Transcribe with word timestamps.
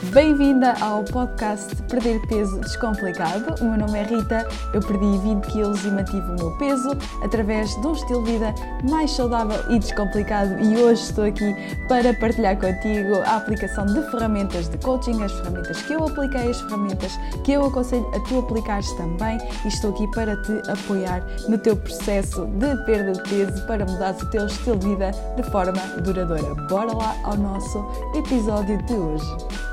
Bem-vinda 0.00 0.74
ao 0.80 1.02
podcast 1.02 1.74
Perder 1.90 2.24
Peso 2.28 2.60
Descomplicado. 2.60 3.60
O 3.60 3.64
meu 3.64 3.78
nome 3.78 3.98
é 3.98 4.04
Rita, 4.04 4.46
eu 4.72 4.80
perdi 4.80 5.18
20 5.18 5.44
quilos 5.48 5.84
e 5.84 5.90
mantive 5.90 6.24
o 6.24 6.36
meu 6.36 6.56
peso 6.56 6.90
através 7.20 7.68
de 7.80 7.84
um 7.84 7.92
estilo 7.92 8.22
de 8.22 8.32
vida 8.32 8.54
mais 8.88 9.10
saudável 9.10 9.58
e 9.68 9.78
descomplicado 9.80 10.56
e 10.60 10.76
hoje 10.76 11.02
estou 11.02 11.24
aqui 11.24 11.52
para 11.88 12.14
partilhar 12.14 12.56
contigo 12.56 13.16
a 13.26 13.38
aplicação 13.38 13.86
de 13.86 14.00
ferramentas 14.12 14.68
de 14.68 14.78
coaching, 14.78 15.20
as 15.20 15.32
ferramentas 15.32 15.82
que 15.82 15.92
eu 15.92 16.06
apliquei, 16.06 16.48
as 16.48 16.60
ferramentas 16.60 17.18
que 17.42 17.52
eu 17.52 17.64
aconselho 17.66 18.08
a 18.14 18.20
tu 18.20 18.38
aplicares 18.38 18.92
também 18.92 19.36
e 19.64 19.68
estou 19.68 19.90
aqui 19.90 20.06
para 20.12 20.40
te 20.42 20.62
apoiar 20.70 21.26
no 21.48 21.58
teu 21.58 21.76
processo 21.76 22.46
de 22.46 22.84
perda 22.84 23.12
de 23.14 23.28
peso 23.28 23.66
para 23.66 23.84
mudar 23.84 24.14
o 24.14 24.30
teu 24.30 24.46
estilo 24.46 24.76
de 24.76 24.90
vida 24.90 25.10
de 25.36 25.42
forma 25.50 25.72
duradoura. 26.04 26.54
Bora 26.68 26.96
lá 26.96 27.16
ao 27.24 27.36
nosso 27.36 27.84
episódio 28.14 28.80
de 28.84 28.94
hoje. 28.94 29.67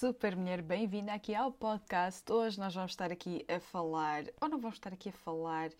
Super 0.00 0.34
mulher, 0.34 0.60
bem-vinda 0.60 1.12
aqui 1.12 1.36
ao 1.36 1.52
podcast. 1.52 2.30
Hoje 2.32 2.58
nós 2.58 2.74
vamos 2.74 2.90
estar 2.90 3.12
aqui 3.12 3.44
a 3.48 3.60
falar, 3.60 4.24
ou 4.40 4.48
não 4.48 4.58
vamos 4.58 4.76
estar 4.76 4.92
aqui 4.92 5.10
a 5.10 5.12
falar, 5.12 5.70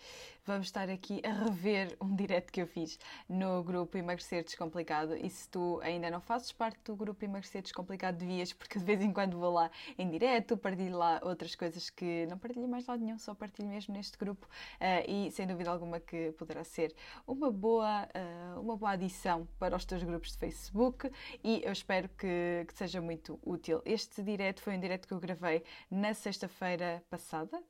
vamos 0.46 0.68
estar 0.68 0.88
aqui 0.88 1.20
a 1.24 1.32
rever 1.32 1.96
um 2.00 2.14
direto 2.14 2.52
que 2.52 2.62
eu 2.62 2.66
fiz 2.66 2.96
no 3.28 3.64
grupo 3.64 3.98
Emagrecer 3.98 4.45
Descomplicado. 4.45 5.16
E 5.16 5.29
se 5.29 5.48
tu 5.48 5.80
ainda 5.82 6.09
não 6.12 6.20
fazes 6.20 6.52
parte 6.52 6.79
do 6.85 6.95
grupo 6.95 7.24
Emagrecer 7.24 7.60
Descomplicado, 7.60 8.18
devias, 8.18 8.52
porque 8.52 8.79
de 8.79 8.85
vez 8.85 9.02
em 9.02 9.12
quando 9.12 9.37
vou 9.37 9.52
lá 9.52 9.68
em 9.98 10.09
direto, 10.09 10.57
partilho 10.57 10.96
lá 10.96 11.20
outras 11.24 11.57
coisas 11.57 11.90
que 11.90 12.24
não 12.26 12.38
partilho 12.38 12.68
mais 12.68 12.87
lado 12.87 13.02
nenhum, 13.02 13.18
só 13.18 13.35
partilho 13.35 13.68
mesmo 13.68 13.95
neste 13.95 14.16
grupo. 14.16 14.46
Uh, 14.76 15.10
e 15.10 15.30
sem 15.32 15.45
dúvida 15.45 15.70
alguma 15.70 15.98
que 15.98 16.30
poderá 16.38 16.62
ser 16.62 16.95
uma 17.26 17.51
boa, 17.51 18.09
uh, 18.15 18.60
uma 18.60 18.76
boa 18.76 18.92
adição 18.92 19.48
para 19.59 19.74
os 19.74 19.85
teus 19.85 20.04
grupos 20.04 20.30
de 20.30 20.38
Facebook 20.38 21.10
e 21.42 21.62
eu 21.65 21.73
espero 21.73 22.09
que, 22.10 22.65
que 22.68 22.74
seja 22.74 23.01
muito 23.01 23.40
útil. 23.45 23.82
Este 23.85 24.04
direto 24.23 24.62
foi 24.62 24.76
um 24.76 24.80
direto 24.80 25.07
que 25.07 25.15
eu 25.15 25.20
gravei 25.20 25.62
na 25.90 26.15
sexta-feira 26.15 27.02
passada, 27.10 27.62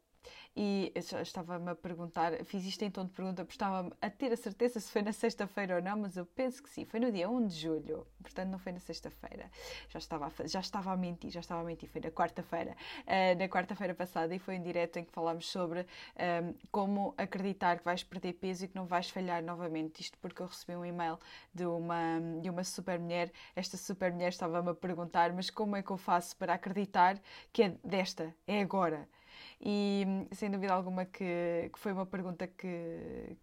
e 0.56 0.92
estava-me 0.94 1.70
a 1.70 1.74
perguntar, 1.74 2.32
fiz 2.44 2.64
isto 2.64 2.82
em 2.82 2.90
tom 2.90 3.04
de 3.04 3.10
pergunta, 3.10 3.44
porque 3.44 3.54
estava 3.54 3.90
a 4.00 4.10
ter 4.10 4.32
a 4.32 4.36
certeza 4.36 4.78
se 4.78 4.90
foi 4.90 5.02
na 5.02 5.12
sexta-feira 5.12 5.76
ou 5.76 5.82
não, 5.82 5.98
mas 5.98 6.16
eu 6.16 6.24
penso 6.24 6.62
que 6.62 6.70
sim, 6.70 6.84
foi 6.84 7.00
no 7.00 7.10
dia 7.10 7.28
1 7.28 7.46
de 7.46 7.54
julho, 7.54 8.06
portanto 8.22 8.50
não 8.50 8.58
foi 8.58 8.72
na 8.72 8.78
sexta-feira, 8.78 9.50
já 9.88 9.98
estava, 9.98 10.26
a, 10.26 10.46
já 10.46 10.60
estava 10.60 10.92
a 10.92 10.96
mentir, 10.96 11.30
já 11.30 11.40
estava 11.40 11.60
a 11.60 11.64
mentir, 11.64 11.88
foi 11.88 12.00
na 12.00 12.10
quarta-feira, 12.10 12.76
uh, 13.00 13.38
na 13.38 13.48
quarta-feira 13.48 13.94
passada 13.94 14.32
e 14.34 14.38
foi 14.38 14.58
um 14.58 14.62
direto 14.62 14.96
em 14.98 15.04
que 15.04 15.10
falámos 15.10 15.50
sobre 15.50 15.80
um, 15.80 15.84
ehm, 16.16 16.54
como 16.70 17.14
acreditar 17.18 17.78
que 17.78 17.84
vais 17.84 18.04
perder 18.04 18.34
peso 18.34 18.64
e 18.64 18.68
que 18.68 18.76
não 18.76 18.86
vais 18.86 19.10
falhar 19.10 19.42
novamente, 19.42 20.00
isto 20.00 20.16
porque 20.18 20.40
eu 20.40 20.46
recebi 20.46 20.76
um 20.76 20.84
e-mail 20.84 21.18
de 21.52 21.66
uma, 21.66 22.20
de 22.40 22.48
uma 22.48 22.62
super 22.62 22.98
mulher, 22.98 23.32
esta 23.56 23.76
super 23.76 24.12
mulher 24.12 24.28
estava-me 24.28 24.70
a 24.70 24.74
perguntar, 24.74 25.32
mas 25.32 25.50
como 25.50 25.74
é 25.74 25.82
que 25.82 25.90
eu 25.90 25.96
faço 25.96 26.36
para 26.36 26.54
acreditar 26.54 27.20
que 27.52 27.64
é 27.64 27.74
desta, 27.82 28.34
é 28.46 28.60
agora? 28.60 29.08
E 29.60 30.04
sem 30.32 30.50
dúvida 30.50 30.72
alguma 30.72 31.04
que, 31.04 31.70
que 31.72 31.78
foi 31.78 31.92
uma 31.92 32.06
pergunta 32.06 32.46
que, 32.46 33.36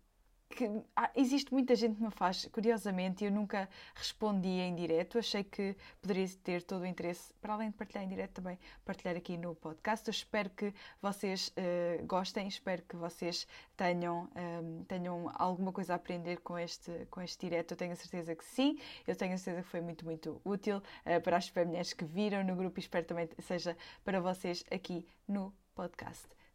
que 0.52 0.70
ah, 0.95 1.09
existe 1.16 1.52
muita 1.52 1.75
gente 1.75 1.95
que 1.95 2.03
me 2.03 2.11
faz, 2.11 2.45
curiosamente, 2.52 3.23
e 3.23 3.28
eu 3.28 3.31
nunca 3.31 3.67
respondi 3.95 4.50
em 4.50 4.75
direto. 4.75 5.17
Achei 5.17 5.44
que 5.44 5.75
poderia 6.02 6.28
ter 6.44 6.64
todo 6.64 6.81
o 6.81 6.86
interesse, 6.86 7.34
para 7.41 7.53
além 7.53 7.69
de 7.69 7.78
partilhar 7.78 8.03
em 8.03 8.07
direto, 8.07 8.34
também 8.34 8.59
partilhar 8.85 9.16
aqui 9.16 9.38
no 9.38 9.56
podcast. 9.56 10.07
Eu 10.07 10.12
espero 10.12 10.50
que 10.50 10.74
vocês 11.01 11.50
uh, 11.50 12.06
gostem, 12.06 12.47
espero 12.47 12.84
que 12.84 12.96
vocês 12.96 13.47
tenham, 13.75 14.30
um, 14.35 14.84
tenham 14.84 15.31
alguma 15.34 15.72
coisa 15.72 15.94
a 15.94 15.96
aprender 15.96 16.38
com 16.41 16.57
este, 16.57 17.07
com 17.09 17.22
este 17.22 17.47
direto. 17.47 17.72
Eu 17.72 17.78
tenho 17.78 17.94
a 17.94 17.96
certeza 17.96 18.35
que 18.35 18.44
sim, 18.44 18.78
eu 19.07 19.16
tenho 19.16 19.34
a 19.34 19.38
certeza 19.38 19.63
que 19.63 19.69
foi 19.69 19.81
muito, 19.81 20.06
muito 20.06 20.41
útil 20.44 20.78
uh, 20.78 21.22
para 21.24 21.38
as 21.38 21.51
mulheres 21.53 21.94
que 21.94 22.06
viram 22.06 22.44
no 22.44 22.56
grupo 22.56 22.80
e 22.80 22.81
espero 22.81 23.06
também 23.06 23.30
seja 23.40 23.75
para 24.03 24.19
vocês 24.19 24.63
aqui 24.69 25.06
no 25.28 25.46
podcast. 25.46 25.70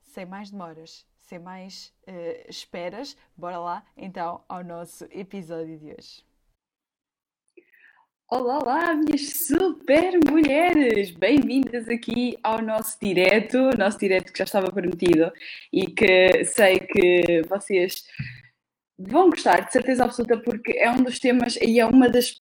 Sem 0.03 0.25
mais 0.25 0.51
demoras, 0.51 1.05
sem 1.17 1.41
mais 1.41 1.93
uh, 2.07 2.49
esperas, 2.49 3.17
bora 3.37 3.59
lá 3.59 3.85
então 3.97 4.45
ao 4.49 4.63
nosso 4.63 5.05
episódio 5.11 5.77
de 5.79 5.87
hoje. 5.87 6.25
Olá, 8.31 8.59
olá, 8.59 8.95
minhas 8.95 9.47
super 9.47 10.19
mulheres! 10.31 11.11
Bem-vindas 11.11 11.89
aqui 11.89 12.39
ao 12.41 12.63
nosso 12.63 12.99
direto, 13.01 13.71
nosso 13.77 13.99
direto 13.99 14.33
que 14.33 14.39
já 14.39 14.45
estava 14.45 14.71
prometido 14.71 15.33
e 15.73 15.87
que 15.87 16.45
sei 16.45 16.79
que 16.79 17.43
vocês 17.49 18.05
vão 18.97 19.29
gostar, 19.29 19.67
de 19.67 19.73
certeza 19.73 20.05
absoluta, 20.05 20.39
porque 20.39 20.79
é 20.79 20.89
um 20.89 21.03
dos 21.03 21.19
temas 21.19 21.57
e 21.57 21.81
é 21.81 21.87
uma 21.87 22.09
das 22.09 22.41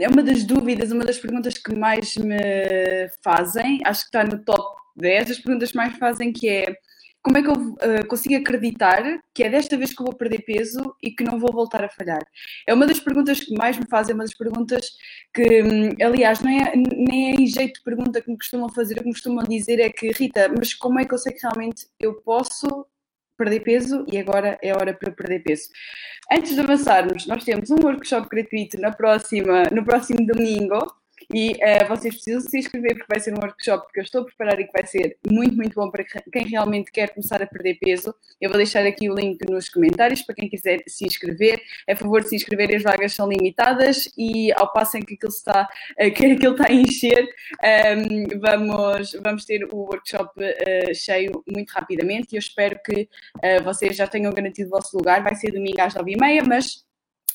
é 0.00 0.08
uma 0.08 0.22
das 0.22 0.44
dúvidas, 0.44 0.92
uma 0.92 1.04
das 1.04 1.18
perguntas 1.18 1.58
que 1.58 1.74
mais 1.74 2.16
me 2.16 3.08
fazem, 3.22 3.80
acho 3.84 4.02
que 4.02 4.06
está 4.06 4.24
no 4.24 4.42
top 4.44 4.81
10 4.96 5.28
das 5.28 5.38
perguntas 5.38 5.70
que 5.70 5.76
mais 5.76 5.96
fazem, 5.96 6.32
que 6.32 6.48
é 6.48 6.74
como 7.22 7.38
é 7.38 7.42
que 7.42 7.48
eu 7.48 7.52
uh, 7.52 8.06
consigo 8.08 8.34
acreditar 8.34 9.00
que 9.32 9.44
é 9.44 9.48
desta 9.48 9.76
vez 9.76 9.94
que 9.94 10.02
eu 10.02 10.06
vou 10.06 10.14
perder 10.14 10.42
peso 10.44 10.96
e 11.00 11.12
que 11.12 11.22
não 11.22 11.38
vou 11.38 11.52
voltar 11.52 11.84
a 11.84 11.88
falhar? 11.88 12.20
É 12.66 12.74
uma 12.74 12.84
das 12.84 12.98
perguntas 12.98 13.38
que 13.38 13.54
mais 13.56 13.78
me 13.78 13.86
fazem, 13.88 14.12
é 14.12 14.14
uma 14.14 14.24
das 14.24 14.36
perguntas 14.36 14.90
que, 15.32 15.62
hum, 15.62 15.90
aliás, 16.02 16.40
não 16.40 16.50
é, 16.50 16.74
nem 16.74 17.30
é 17.30 17.34
em 17.36 17.46
jeito 17.46 17.74
de 17.74 17.84
pergunta 17.84 18.20
que 18.20 18.28
me 18.28 18.36
costumam 18.36 18.68
fazer, 18.68 18.96
que 18.96 19.04
me 19.04 19.12
costumam 19.12 19.44
dizer 19.44 19.78
é 19.78 19.88
que, 19.88 20.10
Rita, 20.10 20.52
mas 20.56 20.74
como 20.74 20.98
é 20.98 21.04
que 21.04 21.14
eu 21.14 21.18
sei 21.18 21.32
que 21.32 21.42
realmente 21.42 21.86
eu 22.00 22.14
posso 22.22 22.86
perder 23.38 23.60
peso 23.60 24.04
e 24.10 24.18
agora 24.18 24.58
é 24.60 24.72
hora 24.72 24.92
para 24.92 25.12
perder 25.12 25.44
peso. 25.44 25.68
Antes 26.30 26.54
de 26.54 26.60
avançarmos, 26.60 27.26
nós 27.26 27.44
temos 27.44 27.70
um 27.70 27.76
workshop 27.84 28.28
gratuito 28.28 28.80
na 28.80 28.90
próxima, 28.90 29.64
no 29.72 29.84
próximo 29.84 30.26
domingo, 30.26 30.78
e 31.32 31.52
uh, 31.52 31.88
vocês 31.88 32.14
precisam 32.14 32.40
se 32.40 32.58
inscrever 32.58 32.94
porque 32.94 33.06
vai 33.08 33.20
ser 33.20 33.32
um 33.32 33.40
workshop 33.40 33.90
que 33.92 34.00
eu 34.00 34.04
estou 34.04 34.22
a 34.22 34.24
preparar 34.24 34.60
e 34.60 34.66
que 34.66 34.72
vai 34.72 34.86
ser 34.86 35.16
muito, 35.30 35.56
muito 35.56 35.74
bom 35.74 35.90
para 35.90 36.04
quem 36.04 36.46
realmente 36.46 36.92
quer 36.92 37.08
começar 37.08 37.42
a 37.42 37.46
perder 37.46 37.78
peso. 37.80 38.14
Eu 38.40 38.50
vou 38.50 38.58
deixar 38.58 38.84
aqui 38.84 39.08
o 39.10 39.14
link 39.14 39.38
nos 39.48 39.68
comentários 39.68 40.22
para 40.22 40.34
quem 40.34 40.48
quiser 40.48 40.82
se 40.86 41.06
inscrever. 41.06 41.60
É 41.86 41.94
favor 41.94 42.20
de 42.20 42.28
se 42.28 42.36
inscrever, 42.36 42.74
as 42.74 42.82
vagas 42.82 43.14
são 43.14 43.28
limitadas 43.28 44.10
e 44.16 44.52
ao 44.52 44.72
passo 44.72 44.98
em 44.98 45.02
que 45.02 45.14
aquilo 45.14 45.32
está, 45.32 45.68
uh, 45.98 46.12
que 46.12 46.26
aquilo 46.26 46.52
está 46.52 46.68
a 46.68 46.72
encher, 46.72 47.24
um, 47.24 47.66
ehm, 47.66 48.40
vamos, 48.40 49.12
vamos 49.22 49.44
ter 49.44 49.64
o 49.72 49.76
workshop 49.76 50.30
uh, 50.38 50.94
cheio 50.94 51.42
muito 51.50 51.70
rapidamente 51.70 52.32
e 52.32 52.36
eu 52.36 52.40
espero 52.40 52.78
que 52.84 53.08
vocês 53.64 53.96
já 53.96 54.06
tenham 54.06 54.32
garantido 54.32 54.68
o 54.68 54.70
vosso 54.70 54.96
lugar. 54.96 55.22
Vai 55.22 55.34
ser 55.34 55.52
domingo 55.52 55.80
às 55.80 55.94
9h30, 55.94 56.46
mas 56.46 56.84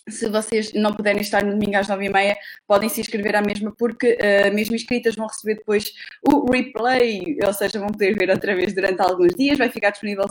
se 0.10 0.30
vocês 0.30 0.74
não 0.74 0.94
puderem 0.94 1.22
estar 1.22 1.44
no 1.44 1.52
domingo 1.52 1.78
às 1.78 1.88
nove 1.88 2.06
e 2.06 2.10
meia, 2.10 2.38
podem 2.68 2.90
se 2.90 3.02
inscrever 3.02 3.36
à 3.36 3.42
mesma, 3.42 3.74
porque 3.78 4.18
uh, 4.18 4.54
mesmo 4.54 4.76
inscritas 4.76 5.16
vão 5.16 5.28
receber 5.28 5.56
depois 5.56 5.92
o 6.28 6.52
replay, 6.52 7.38
ou 7.46 7.54
seja, 7.54 7.80
vão 7.80 7.88
poder 7.88 8.16
ver 8.16 8.30
outra 8.30 8.56
vez 8.56 8.74
durante 8.74 9.02
alguns 9.02 9.34
dias, 9.36 9.58
vai 9.58 9.70
ficar 9.70 9.92
disponível 9.92 10.26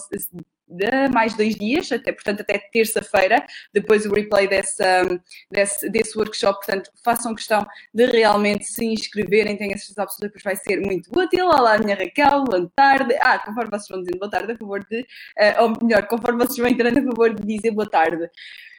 de 0.68 1.08
mais 1.12 1.34
dois 1.36 1.54
dias, 1.54 1.92
até, 1.92 2.12
portanto 2.12 2.40
até 2.40 2.58
terça-feira, 2.58 3.44
depois 3.72 4.04
o 4.04 4.12
replay 4.12 4.48
dessa, 4.48 5.02
desse, 5.50 5.88
desse 5.88 6.18
workshop, 6.18 6.58
portanto 6.58 6.90
façam 7.04 7.34
questão 7.34 7.64
de 7.94 8.06
realmente 8.06 8.64
se 8.64 8.84
inscreverem, 8.84 9.56
tenho 9.56 9.74
a 9.74 9.78
certeza 9.78 10.28
que 10.28 10.42
vai 10.42 10.56
ser 10.56 10.80
muito 10.80 11.08
útil, 11.16 11.46
olá 11.46 11.78
minha 11.78 11.94
Raquel, 11.94 12.44
boa 12.44 12.70
tarde, 12.74 13.16
ah, 13.20 13.38
conforme 13.38 13.70
vocês 13.70 13.88
vão 13.88 14.00
dizendo 14.00 14.18
boa 14.18 14.30
tarde, 14.30 14.52
a 14.52 14.56
favor 14.56 14.84
de, 14.90 15.00
uh, 15.00 15.62
ou 15.62 15.86
melhor, 15.86 16.06
conforme 16.08 16.44
vocês 16.44 16.58
vão 16.58 16.68
entrando, 16.68 16.98
a 16.98 17.02
favor 17.02 17.32
de 17.32 17.46
dizer 17.46 17.70
boa 17.70 17.88
tarde. 17.88 18.28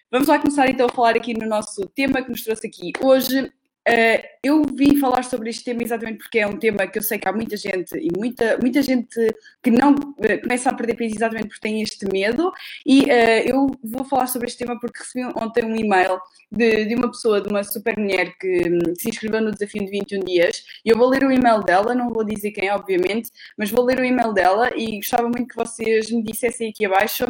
Vamos 0.09 0.30
lá 0.30 0.39
começar 0.39 0.69
então 0.69 0.86
a 0.86 0.89
falar 0.89 1.18
aqui 1.18 1.38
no 1.38 1.45
nosso 1.45 1.86
tema 1.89 2.21
que 2.21 2.30
nos 2.30 2.42
trouxe 2.42 2.65
aqui 2.65 2.94
hoje. 3.01 3.51
Uh, 3.88 4.24
eu 4.42 4.63
vim 4.63 4.98
falar 4.98 5.24
sobre 5.24 5.50
este 5.50 5.65
tema 5.65 5.83
exatamente 5.83 6.19
porque 6.19 6.39
é 6.39 6.48
um 6.48 6.57
tema 6.57 6.88
que 6.88 6.98
eu 6.98 7.01
sei 7.01 7.18
que 7.18 7.27
há 7.27 7.33
muita 7.33 7.57
gente 7.57 7.98
e 7.98 8.07
muita, 8.18 8.57
muita 8.57 8.81
gente 8.81 9.15
que 9.62 9.69
não 9.69 9.94
uh, 9.94 10.42
começa 10.42 10.69
a 10.69 10.74
perder 10.74 10.95
peso 10.95 11.15
exatamente 11.15 11.48
porque 11.48 11.62
tem 11.62 11.81
este 11.81 12.06
medo 12.06 12.51
e 12.86 13.04
uh, 13.04 13.44
eu 13.45 13.68
vou 13.83 14.06
falar 14.06 14.27
sobre 14.27 14.48
este 14.48 14.59
tema 14.59 14.80
porque 14.80 15.00
recebi 15.00 15.25
ontem 15.38 15.65
um 15.65 15.75
e-mail 15.75 16.19
de, 16.50 16.86
de 16.86 16.95
uma 16.95 17.09
pessoa, 17.09 17.42
de 17.42 17.50
uma 17.50 17.63
super 17.63 17.98
mulher 17.98 18.33
que 18.38 18.69
um, 18.69 18.95
se 18.95 19.09
inscreveu 19.09 19.42
no 19.42 19.51
desafio 19.51 19.83
de 19.83 19.92
21 19.92 20.19
dias 20.21 20.63
e 20.86 20.89
eu 20.89 20.98
vou 20.98 21.09
ler 21.09 21.24
o 21.25 21.31
e-mail 21.31 21.62
dela, 21.63 21.95
não 21.95 22.09
vou 22.09 22.24
dizer 22.24 22.51
quem 22.51 22.71
obviamente, 22.71 23.30
mas 23.57 23.71
vou 23.71 23.83
ler 23.83 24.00
o 24.00 24.06
e-mail 24.06 24.33
dela 24.33 24.69
e 24.75 24.98
gostava 24.98 25.24
muito 25.24 25.48
que 25.48 25.56
vocês 25.56 26.09
me 26.12 26.24
dissessem 26.24 26.69
aqui 26.69 26.86
abaixo 26.86 27.25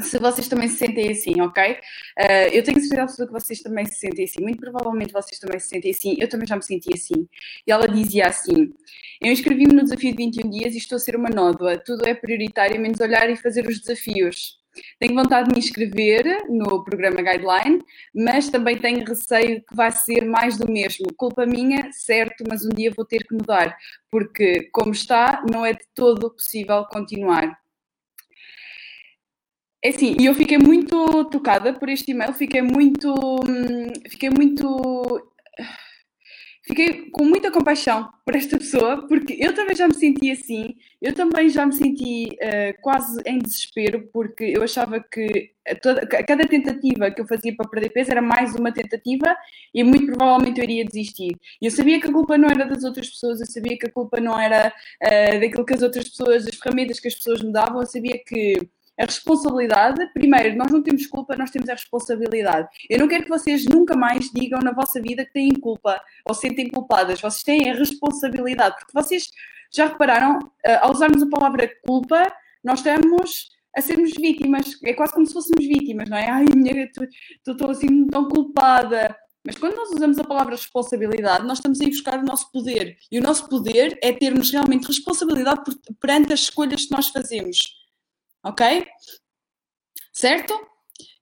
se 0.00 0.18
vocês 0.18 0.46
também 0.46 0.68
se 0.68 0.76
sentem 0.76 1.10
assim, 1.10 1.40
ok? 1.40 1.72
Uh, 1.72 2.48
eu 2.52 2.62
tenho 2.62 2.78
certeza 2.80 3.02
absoluta 3.02 3.32
que 3.32 3.40
vocês 3.40 3.62
também 3.62 3.86
se 3.86 3.98
sentem 3.98 4.24
assim. 4.26 4.42
Muito 4.42 4.60
provavelmente 4.60 5.12
vocês 5.12 5.38
também 5.38 5.58
se 5.58 5.68
sentem 5.68 5.90
assim. 5.90 6.16
Eu 6.18 6.28
também 6.28 6.46
já 6.46 6.56
me 6.56 6.62
senti 6.62 6.92
assim. 6.92 7.26
E 7.66 7.72
ela 7.72 7.88
dizia 7.88 8.26
assim: 8.26 8.72
Eu 9.20 9.32
inscrevi-me 9.32 9.72
no 9.72 9.84
desafio 9.84 10.10
de 10.10 10.16
21 10.16 10.50
dias 10.50 10.74
e 10.74 10.78
estou 10.78 10.96
a 10.96 10.98
ser 10.98 11.16
uma 11.16 11.30
nódoa. 11.30 11.78
Tudo 11.78 12.06
é 12.06 12.14
prioritário, 12.14 12.80
menos 12.80 13.00
olhar 13.00 13.28
e 13.30 13.36
fazer 13.36 13.66
os 13.66 13.80
desafios. 13.80 14.58
Tenho 15.00 15.14
vontade 15.14 15.48
de 15.48 15.54
me 15.54 15.58
inscrever 15.58 16.44
no 16.50 16.84
programa 16.84 17.22
Guideline, 17.22 17.82
mas 18.14 18.50
também 18.50 18.76
tenho 18.76 19.06
receio 19.06 19.62
que 19.62 19.74
vai 19.74 19.90
ser 19.90 20.26
mais 20.26 20.58
do 20.58 20.70
mesmo. 20.70 21.06
Culpa 21.16 21.46
minha, 21.46 21.90
certo, 21.92 22.44
mas 22.46 22.62
um 22.62 22.68
dia 22.68 22.92
vou 22.94 23.06
ter 23.06 23.24
que 23.24 23.34
mudar, 23.34 23.74
porque, 24.10 24.68
como 24.72 24.92
está, 24.92 25.42
não 25.50 25.64
é 25.64 25.72
de 25.72 25.84
todo 25.94 26.30
possível 26.30 26.84
continuar 26.90 27.58
é 29.86 29.90
assim, 29.90 30.16
e 30.18 30.26
eu 30.26 30.34
fiquei 30.34 30.58
muito 30.58 31.24
tocada 31.26 31.72
por 31.72 31.88
este 31.88 32.10
e-mail, 32.12 32.32
fiquei 32.34 32.62
muito. 32.62 33.12
hum, 33.14 33.92
Fiquei 34.10 34.30
muito. 34.30 34.66
Fiquei 36.62 37.10
com 37.12 37.24
muita 37.24 37.48
compaixão 37.52 38.08
por 38.24 38.34
esta 38.34 38.58
pessoa, 38.58 39.06
porque 39.06 39.36
eu 39.38 39.54
também 39.54 39.76
já 39.76 39.86
me 39.86 39.94
senti 39.94 40.32
assim, 40.32 40.74
eu 41.00 41.14
também 41.14 41.48
já 41.48 41.64
me 41.64 41.72
senti 41.72 42.26
eh, 42.40 42.72
quase 42.82 43.20
em 43.24 43.38
desespero, 43.38 44.08
porque 44.12 44.42
eu 44.56 44.64
achava 44.64 44.98
que 45.00 45.52
toda- 45.80 46.04
cada 46.04 46.44
tentativa 46.48 47.08
que 47.12 47.20
eu 47.20 47.26
fazia 47.26 47.54
para 47.54 47.68
perder 47.68 47.90
peso 47.90 48.10
era 48.10 48.20
mais 48.20 48.52
uma 48.56 48.72
tentativa 48.72 49.36
e 49.72 49.84
muito 49.84 50.06
provavelmente 50.06 50.58
eu 50.58 50.64
iria 50.64 50.84
desistir. 50.84 51.36
E 51.62 51.66
eu 51.66 51.70
sabia 51.70 52.00
que 52.00 52.08
a 52.08 52.12
culpa 52.12 52.36
não 52.36 52.48
era 52.48 52.64
das 52.66 52.82
outras 52.82 53.08
pessoas, 53.10 53.38
eu 53.40 53.46
sabia 53.46 53.78
que 53.78 53.86
a 53.86 53.92
culpa 53.92 54.20
não 54.20 54.38
era 54.38 54.72
eh, 55.00 55.38
daquilo 55.38 55.64
que 55.64 55.74
as 55.74 55.82
outras 55.82 56.08
pessoas, 56.08 56.44
das 56.46 56.56
ferramentas 56.56 56.98
que 56.98 57.06
as 57.06 57.14
pessoas 57.14 57.42
me 57.42 57.52
davam, 57.52 57.80
eu 57.80 57.86
sabia 57.86 58.18
que 58.26 58.54
a 58.98 59.04
responsabilidade, 59.04 60.06
primeiro, 60.14 60.56
nós 60.56 60.70
não 60.70 60.82
temos 60.82 61.06
culpa, 61.06 61.36
nós 61.36 61.50
temos 61.50 61.68
a 61.68 61.74
responsabilidade. 61.74 62.68
Eu 62.88 62.98
não 62.98 63.08
quero 63.08 63.24
que 63.24 63.28
vocês 63.28 63.64
nunca 63.66 63.96
mais 63.96 64.30
digam 64.30 64.60
na 64.60 64.72
vossa 64.72 65.00
vida 65.00 65.24
que 65.24 65.32
têm 65.32 65.50
culpa 65.54 66.00
ou 66.24 66.34
sentem 66.34 66.68
culpadas. 66.68 67.20
Vocês 67.20 67.42
têm 67.42 67.70
a 67.70 67.74
responsabilidade, 67.74 68.76
porque 68.78 68.92
vocês 68.94 69.28
já 69.72 69.86
repararam, 69.86 70.38
eh, 70.64 70.76
ao 70.76 70.92
usarmos 70.92 71.22
a 71.22 71.28
palavra 71.28 71.70
culpa, 71.84 72.26
nós 72.64 72.78
estamos 72.78 73.48
a 73.76 73.82
sermos 73.82 74.12
vítimas. 74.12 74.78
É 74.82 74.94
quase 74.94 75.12
como 75.12 75.26
se 75.26 75.34
fôssemos 75.34 75.64
vítimas, 75.66 76.08
não 76.08 76.16
é? 76.16 76.30
Ai, 76.30 76.46
minha, 76.54 76.90
estou 77.46 77.70
assim 77.70 78.06
tão 78.06 78.28
culpada. 78.28 79.14
Mas 79.44 79.58
quando 79.58 79.76
nós 79.76 79.90
usamos 79.90 80.18
a 80.18 80.24
palavra 80.24 80.56
responsabilidade, 80.56 81.46
nós 81.46 81.58
estamos 81.58 81.80
a 81.80 81.84
ir 81.84 81.90
buscar 81.90 82.18
o 82.18 82.24
nosso 82.24 82.50
poder. 82.50 82.96
E 83.12 83.18
o 83.18 83.22
nosso 83.22 83.48
poder 83.48 83.96
é 84.02 84.12
termos 84.12 84.50
realmente 84.50 84.86
responsabilidade 84.86 85.60
perante 86.00 86.32
as 86.32 86.40
escolhas 86.40 86.86
que 86.86 86.92
nós 86.92 87.08
fazemos. 87.08 87.58
Ok? 88.46 88.62
Certo? 90.12 90.54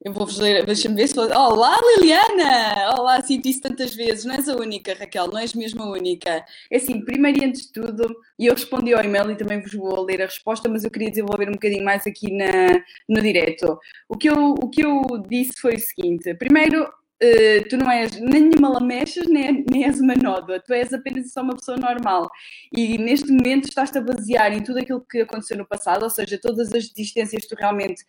Eu 0.04 0.12
vou-vos 0.12 0.38
ler, 0.38 0.66
deixa-me 0.66 0.94
ver 0.94 1.08
se. 1.08 1.18
Olá, 1.18 1.74
Liliana! 1.96 2.94
Olá, 2.98 3.22
sinto 3.22 3.48
isso 3.48 3.62
tantas 3.62 3.94
vezes. 3.94 4.26
Não 4.26 4.34
és 4.34 4.46
a 4.46 4.54
única, 4.54 4.92
Raquel, 4.92 5.28
não 5.28 5.38
és 5.38 5.54
mesmo 5.54 5.82
a 5.82 5.90
única. 5.90 6.44
É 6.70 6.76
assim, 6.76 7.02
primeiro 7.02 7.42
e 7.42 7.46
antes 7.46 7.62
de 7.62 7.72
tudo, 7.72 8.14
e 8.38 8.44
eu 8.44 8.52
respondi 8.52 8.92
ao 8.92 9.02
e-mail 9.02 9.30
e 9.30 9.36
também 9.36 9.58
vos 9.62 9.72
vou 9.72 10.02
ler 10.04 10.20
a 10.20 10.26
resposta, 10.26 10.68
mas 10.68 10.84
eu 10.84 10.90
queria 10.90 11.08
desenvolver 11.08 11.48
um 11.48 11.52
bocadinho 11.52 11.82
mais 11.82 12.06
aqui 12.06 12.30
na, 12.30 12.84
no 13.08 13.22
direto. 13.22 13.78
O 14.06 14.18
que, 14.18 14.28
eu, 14.28 14.50
o 14.50 14.68
que 14.68 14.84
eu 14.84 15.02
disse 15.26 15.58
foi 15.58 15.76
o 15.76 15.80
seguinte: 15.80 16.34
primeiro, 16.34 16.86
Uh, 17.22 17.66
tu 17.69 17.76
não 17.76 17.90
és 17.90 18.19
nenhuma 18.20 18.69
lamechas, 18.69 19.26
nem, 19.28 19.64
nem 19.70 19.84
és 19.84 20.00
uma 20.00 20.14
nódoa, 20.14 20.61
tu 20.61 20.72
és 20.75 20.93
apenas 20.93 21.32
só 21.32 21.43
uma 21.43 21.55
pessoa 21.55 21.76
normal. 21.76 22.28
E 22.76 22.99
neste 22.99 23.31
momento 23.31 23.69
estás-te 23.69 23.99
a 23.99 24.00
basear 24.00 24.52
em 24.52 24.62
tudo 24.62 24.81
aquilo 24.81 25.00
que 25.08 25.20
aconteceu 25.20 25.56
no 25.56 25.66
passado, 25.66 26.02
ou 26.02 26.11
seja, 26.11 26.38
todas 26.38 26.72
as 26.72 26.88
desistências 26.88 27.43
que 27.44 27.49
tu 27.49 27.58
realmente, 27.58 28.02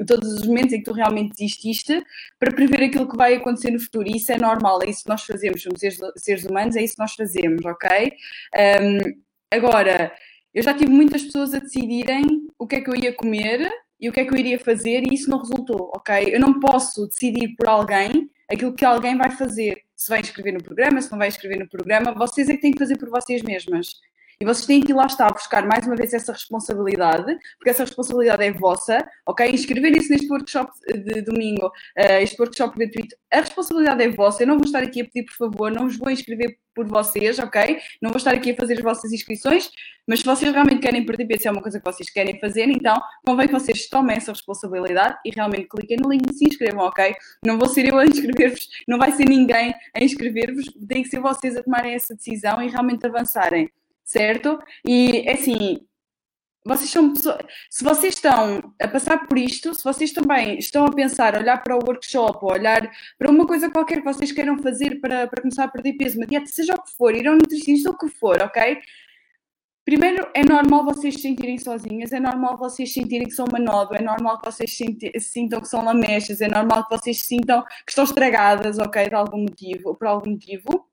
um, 0.00 0.04
todos 0.04 0.32
os 0.32 0.46
momentos 0.46 0.72
em 0.72 0.78
que 0.78 0.84
tu 0.84 0.92
realmente 0.92 1.30
desististe, 1.30 2.02
para 2.38 2.52
prever 2.54 2.84
aquilo 2.84 3.08
que 3.08 3.16
vai 3.16 3.34
acontecer 3.34 3.70
no 3.70 3.80
futuro. 3.80 4.08
E 4.08 4.16
isso 4.16 4.30
é 4.32 4.38
normal, 4.38 4.82
é 4.82 4.90
isso 4.90 5.02
que 5.02 5.10
nós 5.10 5.24
fazemos, 5.24 5.62
somos 5.62 5.80
seres, 5.80 5.98
seres 6.16 6.44
humanos, 6.44 6.76
é 6.76 6.82
isso 6.82 6.94
que 6.94 7.02
nós 7.02 7.14
fazemos, 7.14 7.64
ok? 7.64 8.12
Um, 8.56 9.20
agora, 9.50 10.12
eu 10.54 10.62
já 10.62 10.72
tive 10.72 10.90
muitas 10.90 11.22
pessoas 11.22 11.52
a 11.52 11.58
decidirem 11.58 12.24
o 12.58 12.66
que 12.66 12.76
é 12.76 12.80
que 12.80 12.88
eu 12.88 12.96
ia 12.96 13.12
comer 13.12 13.70
e 14.00 14.08
o 14.08 14.12
que 14.12 14.20
é 14.20 14.24
que 14.24 14.32
eu 14.32 14.38
iria 14.38 14.58
fazer 14.58 15.02
e 15.04 15.14
isso 15.14 15.30
não 15.30 15.38
resultou, 15.38 15.90
ok? 15.94 16.34
Eu 16.34 16.40
não 16.40 16.60
posso 16.60 17.06
decidir 17.06 17.54
por 17.56 17.68
alguém 17.68 18.30
aquilo 18.48 18.74
que 18.74 18.84
alguém 18.84 19.16
vai 19.16 19.30
fazer. 19.30 19.82
Se 19.94 20.08
vai 20.08 20.20
inscrever 20.20 20.52
no 20.52 20.62
programa, 20.62 21.00
se 21.00 21.10
não 21.10 21.18
vai 21.18 21.28
inscrever 21.28 21.58
no 21.58 21.68
programa, 21.68 22.12
vocês 22.12 22.48
é 22.48 22.54
que 22.54 22.60
têm 22.60 22.72
que 22.72 22.78
fazer 22.78 22.98
por 22.98 23.08
vocês 23.08 23.42
mesmas. 23.42 23.94
E 24.38 24.44
vocês 24.44 24.66
têm 24.66 24.82
que 24.82 24.92
ir 24.92 24.94
lá 24.94 25.06
estar 25.06 25.28
a 25.28 25.32
buscar 25.32 25.66
mais 25.66 25.86
uma 25.86 25.96
vez 25.96 26.12
essa 26.12 26.30
responsabilidade, 26.30 27.38
porque 27.56 27.70
essa 27.70 27.84
responsabilidade 27.84 28.44
é 28.44 28.52
vossa, 28.52 28.98
ok? 29.24 29.50
Inscreverem-se 29.50 30.10
neste 30.10 30.30
workshop 30.30 30.70
de 30.92 31.22
domingo, 31.22 31.68
uh, 31.68 32.20
este 32.20 32.38
workshop 32.38 32.76
gratuito, 32.78 33.16
a 33.32 33.40
responsabilidade 33.40 34.02
é 34.02 34.10
vossa. 34.10 34.42
Eu 34.42 34.48
não 34.48 34.58
vou 34.58 34.66
estar 34.66 34.82
aqui 34.82 35.00
a 35.00 35.04
pedir, 35.06 35.24
por 35.24 35.36
favor, 35.36 35.70
não 35.70 35.84
vos 35.84 35.96
vou 35.96 36.10
inscrever 36.10 36.58
por 36.74 36.86
vocês, 36.86 37.38
ok? 37.38 37.78
Não 38.02 38.10
vou 38.10 38.18
estar 38.18 38.34
aqui 38.34 38.50
a 38.50 38.54
fazer 38.54 38.74
as 38.74 38.82
vossas 38.82 39.10
inscrições, 39.10 39.70
mas 40.06 40.20
se 40.20 40.26
vocês 40.26 40.52
realmente 40.52 40.82
querem 40.82 41.06
peso, 41.06 41.40
se 41.40 41.48
é 41.48 41.50
uma 41.50 41.62
coisa 41.62 41.80
que 41.80 41.90
vocês 41.90 42.10
querem 42.10 42.38
fazer, 42.38 42.68
então 42.68 43.00
convém 43.26 43.46
que 43.46 43.54
vocês 43.54 43.88
tomem 43.88 44.18
essa 44.18 44.32
responsabilidade 44.32 45.16
e 45.24 45.30
realmente 45.30 45.66
cliquem 45.66 45.96
no 45.96 46.10
link 46.10 46.30
e 46.30 46.34
se 46.34 46.44
inscrevam, 46.44 46.84
ok? 46.84 47.16
Não 47.42 47.58
vou 47.58 47.70
ser 47.70 47.88
eu 47.88 47.98
a 47.98 48.04
inscrever-vos, 48.04 48.68
não 48.86 48.98
vai 48.98 49.12
ser 49.12 49.26
ninguém 49.26 49.74
a 49.94 50.04
inscrever-vos, 50.04 50.66
tem 50.86 51.02
que 51.02 51.08
ser 51.08 51.20
vocês 51.20 51.56
a 51.56 51.62
tomarem 51.62 51.94
essa 51.94 52.14
decisão 52.14 52.60
e 52.60 52.68
realmente 52.68 53.06
avançarem 53.06 53.70
certo? 54.06 54.58
E 54.86 55.28
assim, 55.28 55.80
vocês 56.64 56.90
são 56.90 57.14
se 57.14 57.84
vocês 57.84 58.14
estão 58.14 58.74
a 58.80 58.88
passar 58.88 59.26
por 59.26 59.38
isto, 59.38 59.74
se 59.74 59.84
vocês 59.84 60.12
também 60.12 60.58
estão 60.58 60.86
a 60.86 60.92
pensar, 60.92 61.36
olhar 61.36 61.62
para 61.62 61.76
o 61.76 61.80
workshop, 61.86 62.38
olhar 62.44 62.90
para 63.18 63.30
uma 63.30 63.46
coisa 63.46 63.70
qualquer 63.70 63.98
que 63.98 64.04
vocês 64.04 64.32
queiram 64.32 64.58
fazer 64.62 65.00
para, 65.00 65.26
para 65.28 65.42
começar 65.42 65.64
a 65.64 65.68
perder 65.68 65.94
peso, 65.94 66.18
uma 66.18 66.26
dieta, 66.26 66.46
seja 66.46 66.74
o 66.74 66.82
que 66.82 66.92
for, 66.96 67.14
ir 67.14 67.28
ao 67.28 67.34
nutricionista, 67.34 67.90
o 67.90 67.98
que 67.98 68.08
for, 68.08 68.42
ok? 68.42 68.78
Primeiro, 69.84 70.28
é 70.34 70.42
normal 70.44 70.84
vocês 70.84 71.14
se 71.14 71.20
sentirem 71.20 71.58
sozinhas, 71.58 72.12
é 72.12 72.18
normal 72.18 72.58
vocês 72.58 72.92
sentirem 72.92 73.28
que 73.28 73.34
são 73.34 73.46
uma 73.46 73.60
nova, 73.60 73.96
é 73.96 74.02
normal 74.02 74.40
que 74.40 74.50
vocês 74.50 74.76
sintam 75.20 75.60
que 75.60 75.68
são 75.68 75.84
lamechas, 75.84 76.40
é 76.40 76.48
normal 76.48 76.88
que 76.88 76.98
vocês 76.98 77.20
sintam 77.20 77.62
que 77.64 77.92
estão 77.92 78.02
estragadas, 78.04 78.78
ok, 78.80 79.08
de 79.08 79.14
algum 79.14 79.42
motivo, 79.42 79.94
por 79.94 80.08
algum 80.08 80.30
motivo. 80.32 80.88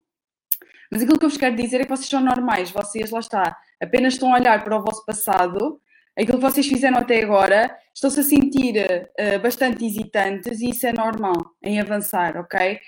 Mas 0.93 1.01
aquilo 1.01 1.17
que 1.17 1.25
eu 1.25 1.29
vos 1.29 1.39
quero 1.39 1.55
dizer 1.55 1.81
é 1.81 1.85
que 1.85 1.89
vocês 1.89 2.07
são 2.07 2.21
normais, 2.21 2.69
vocês, 2.69 3.09
lá 3.09 3.19
está, 3.19 3.57
apenas 3.81 4.13
estão 4.13 4.31
a 4.31 4.37
olhar 4.37 4.63
para 4.63 4.77
o 4.77 4.83
vosso 4.83 5.03
passado, 5.03 5.81
aquilo 6.15 6.37
que 6.37 6.43
vocês 6.43 6.67
fizeram 6.67 6.99
até 6.99 7.23
agora, 7.23 7.75
estão-se 7.91 8.19
a 8.19 8.23
sentir 8.23 8.75
uh, 8.77 9.39
bastante 9.41 9.83
hesitantes 9.83 10.61
e 10.61 10.69
isso 10.69 10.85
é 10.85 10.93
normal 10.93 11.33
em 11.63 11.79
avançar, 11.79 12.37
ok? 12.37 12.79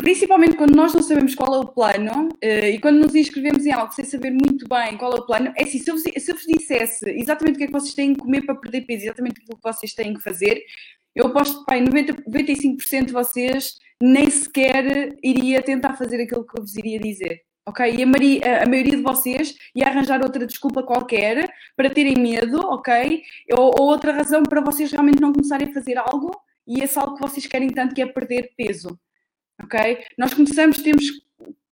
Principalmente 0.00 0.54
quando 0.54 0.76
nós 0.76 0.94
não 0.94 1.02
sabemos 1.02 1.34
qual 1.34 1.52
é 1.52 1.58
o 1.58 1.66
plano 1.66 2.28
uh, 2.28 2.66
e 2.66 2.78
quando 2.78 3.00
nos 3.00 3.14
inscrevemos 3.16 3.66
em 3.66 3.72
algo 3.72 3.92
sem 3.92 4.04
saber 4.04 4.30
muito 4.30 4.68
bem 4.68 4.96
qual 4.96 5.12
é 5.12 5.16
o 5.16 5.26
plano, 5.26 5.52
é 5.56 5.64
assim, 5.64 5.80
se 5.80 5.90
eu, 5.90 5.96
vos, 5.96 6.04
se 6.04 6.30
eu 6.30 6.36
vos 6.36 6.46
dissesse 6.46 7.10
exatamente 7.10 7.56
o 7.56 7.58
que 7.58 7.64
é 7.64 7.66
que 7.66 7.72
vocês 7.72 7.94
têm 7.94 8.14
que 8.14 8.20
comer 8.20 8.46
para 8.46 8.54
perder 8.54 8.82
peso, 8.82 9.06
exatamente 9.06 9.40
aquilo 9.40 9.56
que 9.56 9.68
vocês 9.68 9.94
têm 9.94 10.14
que 10.14 10.22
fazer, 10.22 10.62
eu 11.12 11.26
aposto 11.26 11.64
que 11.64 11.80
90, 11.80 12.22
95% 12.22 13.06
de 13.06 13.12
vocês 13.12 13.80
nem 14.02 14.30
sequer 14.30 15.16
iria 15.22 15.62
tentar 15.62 15.96
fazer 15.96 16.22
aquilo 16.22 16.46
que 16.46 16.58
eu 16.58 16.62
vos 16.62 16.76
iria 16.76 16.98
dizer. 16.98 17.42
Ok? 17.66 17.94
E 17.94 18.02
a, 18.02 18.06
maioria, 18.06 18.62
a 18.62 18.66
maioria 18.66 18.96
de 18.96 19.02
vocês 19.02 19.54
ia 19.74 19.86
arranjar 19.86 20.22
outra 20.22 20.46
desculpa 20.46 20.82
qualquer 20.82 21.46
para 21.76 21.90
terem 21.90 22.16
medo, 22.16 22.58
ok? 22.58 23.22
Ou, 23.56 23.74
ou, 23.78 23.88
outra 23.88 24.12
razão 24.12 24.42
para 24.42 24.62
vocês 24.62 24.90
realmente 24.90 25.20
não 25.20 25.32
começarem 25.32 25.68
a 25.68 25.72
fazer 25.72 25.98
algo 25.98 26.30
e 26.66 26.82
esse 26.82 26.98
algo 26.98 27.14
que 27.14 27.20
vocês 27.20 27.46
querem 27.46 27.68
tanto 27.68 27.94
que 27.94 28.02
é 28.02 28.06
perder 28.06 28.52
peso. 28.56 28.98
Ok? 29.62 29.78
Nós 30.16 30.32
começamos, 30.32 30.82
temos, 30.82 31.04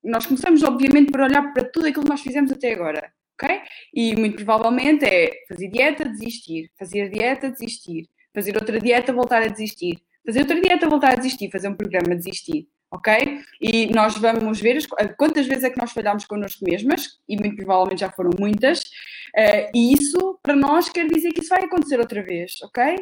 nós 0.04 0.26
começamos 0.26 0.62
obviamente 0.64 1.12
por 1.12 1.22
olhar 1.22 1.54
para 1.54 1.64
tudo 1.64 1.88
aquilo 1.88 2.04
que 2.04 2.10
nós 2.10 2.22
fizemos 2.22 2.52
até 2.52 2.74
agora. 2.74 3.12
Ok? 3.40 3.62
E 3.94 4.16
muito 4.16 4.36
provavelmente 4.36 5.06
é 5.06 5.32
fazer 5.48 5.70
dieta, 5.70 6.04
desistir. 6.04 6.70
Fazer 6.78 7.10
dieta, 7.10 7.50
desistir. 7.50 8.10
Fazer 8.34 8.56
outra 8.56 8.80
dieta, 8.80 9.14
voltar 9.14 9.42
a 9.42 9.48
desistir 9.48 10.02
fazer 10.28 10.42
outra 10.42 10.60
dieta, 10.60 10.90
voltar 10.90 11.14
a 11.14 11.16
desistir, 11.16 11.50
fazer 11.50 11.70
um 11.70 11.76
programa, 11.76 12.14
desistir, 12.14 12.68
ok? 12.92 13.42
E 13.62 13.88
nós 13.94 14.18
vamos 14.18 14.60
ver 14.60 14.78
quantas 15.18 15.48
vezes 15.48 15.64
é 15.64 15.70
que 15.70 15.80
nós 15.80 15.94
falhámos 15.94 16.26
connosco 16.26 16.66
mesmas, 16.66 17.18
e 17.30 17.38
muito 17.38 17.56
provavelmente 17.56 18.02
já 18.02 18.12
foram 18.12 18.32
muitas, 18.38 18.82
uh, 18.82 19.72
e 19.74 19.94
isso 19.94 20.38
para 20.44 20.54
nós 20.54 20.90
quer 20.90 21.08
dizer 21.08 21.32
que 21.32 21.40
isso 21.40 21.50
vai 21.50 21.64
acontecer 21.64 21.98
outra 21.98 22.22
vez, 22.22 22.62
ok? 22.62 22.98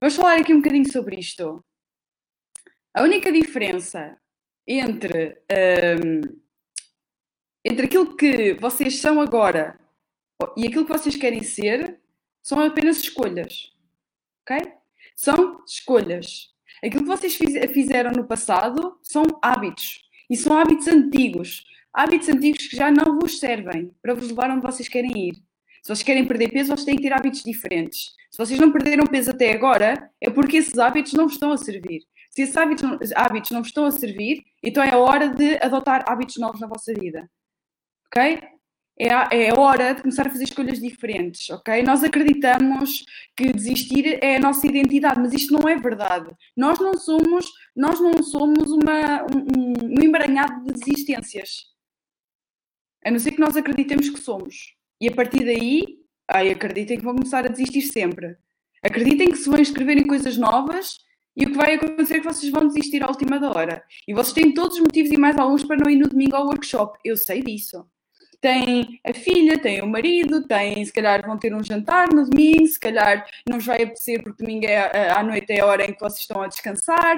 Vamos 0.00 0.16
falar 0.16 0.40
aqui 0.40 0.54
um 0.54 0.62
bocadinho 0.62 0.90
sobre 0.90 1.20
isto. 1.20 1.62
A 2.94 3.02
única 3.02 3.30
diferença 3.30 4.16
entre, 4.66 5.38
um, 6.02 6.20
entre 7.62 7.86
aquilo 7.86 8.16
que 8.16 8.54
vocês 8.54 9.00
são 9.00 9.20
agora 9.20 9.78
e 10.56 10.66
aquilo 10.66 10.86
que 10.86 10.92
vocês 10.92 11.14
querem 11.14 11.42
ser 11.42 12.00
são 12.42 12.58
apenas 12.58 12.96
escolhas, 12.96 13.70
ok? 14.40 14.81
São 15.16 15.62
escolhas. 15.66 16.48
Aquilo 16.84 17.02
que 17.02 17.08
vocês 17.08 17.36
fizeram 17.72 18.10
no 18.12 18.26
passado 18.26 18.98
são 19.02 19.24
hábitos. 19.42 20.00
E 20.28 20.36
são 20.36 20.56
hábitos 20.56 20.88
antigos. 20.88 21.64
Hábitos 21.92 22.28
antigos 22.28 22.66
que 22.66 22.76
já 22.76 22.90
não 22.90 23.18
vos 23.18 23.38
servem 23.38 23.94
para 24.00 24.14
vos 24.14 24.28
levar 24.28 24.50
onde 24.50 24.62
vocês 24.62 24.88
querem 24.88 25.28
ir. 25.28 25.34
Se 25.82 25.88
vocês 25.88 26.02
querem 26.02 26.26
perder 26.26 26.50
peso, 26.50 26.68
vocês 26.68 26.84
têm 26.84 26.96
que 26.96 27.02
ter 27.02 27.12
hábitos 27.12 27.42
diferentes. 27.42 28.14
Se 28.30 28.38
vocês 28.38 28.58
não 28.58 28.72
perderam 28.72 29.04
peso 29.04 29.30
até 29.30 29.52
agora, 29.52 30.10
é 30.20 30.30
porque 30.30 30.56
esses 30.56 30.78
hábitos 30.78 31.12
não 31.12 31.24
vos 31.24 31.34
estão 31.34 31.52
a 31.52 31.56
servir. 31.56 32.02
Se 32.30 32.42
esses 32.42 32.56
hábitos, 32.56 33.12
hábitos 33.14 33.50
não 33.50 33.60
vos 33.60 33.68
estão 33.68 33.84
a 33.84 33.90
servir, 33.90 34.42
então 34.62 34.82
é 34.82 34.90
a 34.90 34.98
hora 34.98 35.28
de 35.28 35.56
adotar 35.56 36.04
hábitos 36.08 36.36
novos 36.36 36.60
na 36.60 36.66
vossa 36.66 36.94
vida. 36.94 37.28
Ok? 38.06 38.42
É, 39.02 39.48
é 39.48 39.58
hora 39.58 39.94
de 39.94 40.02
começar 40.02 40.26
a 40.26 40.30
fazer 40.30 40.44
escolhas 40.44 40.78
diferentes, 40.78 41.50
ok? 41.50 41.82
Nós 41.82 42.04
acreditamos 42.04 43.04
que 43.36 43.52
desistir 43.52 44.18
é 44.22 44.36
a 44.36 44.40
nossa 44.40 44.66
identidade, 44.66 45.18
mas 45.18 45.32
isto 45.32 45.52
não 45.52 45.68
é 45.68 45.76
verdade. 45.76 46.30
Nós 46.56 46.78
não 46.78 46.94
somos, 46.94 47.50
nós 47.74 48.00
não 48.00 48.22
somos 48.22 48.70
uma, 48.70 49.22
um, 49.24 49.98
um 49.98 50.02
emaranhado 50.02 50.64
de 50.64 50.72
desistências. 50.72 51.66
A 53.04 53.10
não 53.10 53.18
ser 53.18 53.32
que 53.32 53.40
nós 53.40 53.56
acreditemos 53.56 54.08
que 54.08 54.20
somos. 54.20 54.74
E 55.00 55.08
a 55.08 55.12
partir 55.12 55.44
daí, 55.44 55.82
ai, 56.28 56.50
acreditem 56.50 56.98
que 56.98 57.04
vão 57.04 57.16
começar 57.16 57.44
a 57.44 57.48
desistir 57.48 57.82
sempre. 57.82 58.36
Acreditem 58.82 59.30
que 59.30 59.38
se 59.38 59.48
vão 59.48 59.58
inscrever 59.58 59.98
em 59.98 60.06
coisas 60.06 60.36
novas 60.36 60.98
e 61.36 61.44
o 61.46 61.50
que 61.50 61.56
vai 61.56 61.74
acontecer 61.74 62.16
é 62.16 62.20
que 62.20 62.26
vocês 62.26 62.52
vão 62.52 62.68
desistir 62.68 63.02
à 63.02 63.08
última 63.08 63.40
da 63.40 63.50
hora. 63.50 63.82
E 64.06 64.14
vocês 64.14 64.32
têm 64.32 64.54
todos 64.54 64.76
os 64.76 64.82
motivos 64.82 65.10
e 65.10 65.16
mais 65.16 65.36
alguns 65.38 65.64
para 65.64 65.76
não 65.76 65.90
ir 65.90 65.96
no 65.96 66.08
domingo 66.08 66.36
ao 66.36 66.46
workshop. 66.46 66.98
Eu 67.04 67.16
sei 67.16 67.42
disso. 67.42 67.84
Tem 68.42 69.00
a 69.06 69.14
filha, 69.14 69.58
tem 69.58 69.80
o 69.80 69.86
marido, 69.86 70.46
tem, 70.46 70.84
se 70.84 70.92
calhar 70.92 71.24
vão 71.24 71.38
ter 71.38 71.54
um 71.54 71.64
jantar 71.64 72.12
no 72.12 72.28
domingo, 72.28 72.66
se 72.66 72.78
calhar 72.78 73.24
não 73.48 73.58
vai 73.58 73.84
apetecer 73.84 74.22
porque 74.22 74.42
domingo 74.42 74.66
é, 74.66 75.10
à 75.10 75.22
noite 75.22 75.50
é 75.52 75.60
a 75.60 75.66
hora 75.66 75.84
em 75.84 75.94
que 75.94 76.00
vocês 76.00 76.20
estão 76.20 76.42
a 76.42 76.48
descansar, 76.48 77.16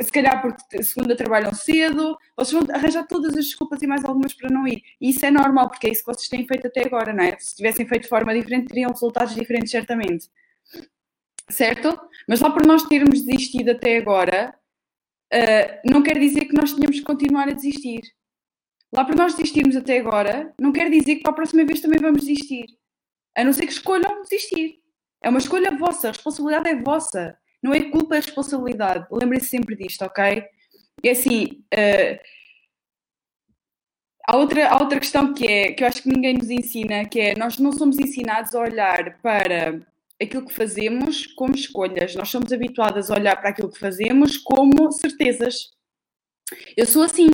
se 0.00 0.10
calhar 0.10 0.42
porque 0.42 0.82
segunda 0.82 1.14
trabalham 1.14 1.54
cedo, 1.54 2.16
vocês 2.36 2.52
vão 2.52 2.74
arranjar 2.74 3.06
todas 3.06 3.36
as 3.36 3.44
desculpas 3.44 3.82
e 3.82 3.86
mais 3.86 4.04
algumas 4.04 4.34
para 4.34 4.50
não 4.50 4.66
ir. 4.66 4.82
E 5.00 5.10
isso 5.10 5.24
é 5.24 5.30
normal, 5.30 5.68
porque 5.68 5.86
é 5.86 5.90
isso 5.92 6.04
que 6.04 6.12
vocês 6.12 6.28
têm 6.28 6.46
feito 6.46 6.66
até 6.66 6.84
agora, 6.86 7.12
não 7.12 7.22
é? 7.22 7.36
Se 7.38 7.54
tivessem 7.54 7.86
feito 7.86 8.02
de 8.04 8.08
forma 8.08 8.34
diferente, 8.34 8.66
teriam 8.68 8.90
resultados 8.90 9.34
diferentes, 9.34 9.70
certamente 9.70 10.28
certo? 11.50 11.98
Mas 12.28 12.38
só 12.38 12.50
por 12.50 12.66
nós 12.66 12.82
termos 12.84 13.22
desistido 13.22 13.70
até 13.70 13.96
agora, 13.96 14.54
uh, 15.32 15.90
não 15.90 16.02
quer 16.02 16.18
dizer 16.18 16.46
que 16.46 16.54
nós 16.54 16.72
tenhamos 16.72 16.98
que 16.98 17.04
continuar 17.04 17.48
a 17.48 17.52
desistir. 17.52 18.02
Lá 18.94 19.04
por 19.04 19.16
nós 19.16 19.34
desistirmos 19.34 19.76
até 19.76 19.98
agora, 19.98 20.54
não 20.60 20.72
quer 20.72 20.90
dizer 20.90 21.16
que 21.16 21.22
para 21.22 21.32
a 21.32 21.36
próxima 21.36 21.64
vez 21.64 21.80
também 21.80 22.00
vamos 22.00 22.20
desistir. 22.20 22.66
A 23.36 23.44
não 23.44 23.52
ser 23.52 23.66
que 23.66 23.72
escolham 23.72 24.22
desistir. 24.22 24.80
É 25.22 25.28
uma 25.28 25.38
escolha 25.38 25.76
vossa, 25.76 26.08
a 26.08 26.12
responsabilidade 26.12 26.68
é 26.68 26.82
vossa. 26.82 27.36
Não 27.62 27.74
é 27.74 27.90
culpa, 27.90 28.16
é 28.16 28.20
responsabilidade. 28.20 29.06
Lembrem-se 29.10 29.48
sempre 29.48 29.74
disto, 29.74 30.02
ok? 30.02 30.44
É 31.02 31.10
assim. 31.10 31.64
Uh, 31.74 32.18
há, 34.26 34.36
outra, 34.36 34.68
há 34.68 34.80
outra 34.80 35.00
questão 35.00 35.34
que 35.34 35.46
é 35.46 35.72
que 35.72 35.82
eu 35.82 35.88
acho 35.88 36.02
que 36.02 36.08
ninguém 36.08 36.34
nos 36.34 36.50
ensina, 36.50 37.04
que 37.04 37.20
é 37.20 37.34
nós 37.36 37.58
não 37.58 37.72
somos 37.72 37.98
ensinados 37.98 38.54
a 38.54 38.60
olhar 38.60 39.18
para 39.20 39.80
aquilo 40.20 40.46
que 40.46 40.54
fazemos 40.54 41.26
como 41.26 41.54
escolhas. 41.54 42.14
Nós 42.14 42.28
somos 42.28 42.52
habituadas 42.52 43.10
a 43.10 43.14
olhar 43.14 43.36
para 43.36 43.50
aquilo 43.50 43.70
que 43.70 43.78
fazemos 43.78 44.38
como 44.38 44.90
certezas. 44.92 45.72
Eu 46.76 46.86
sou 46.86 47.02
assim. 47.02 47.28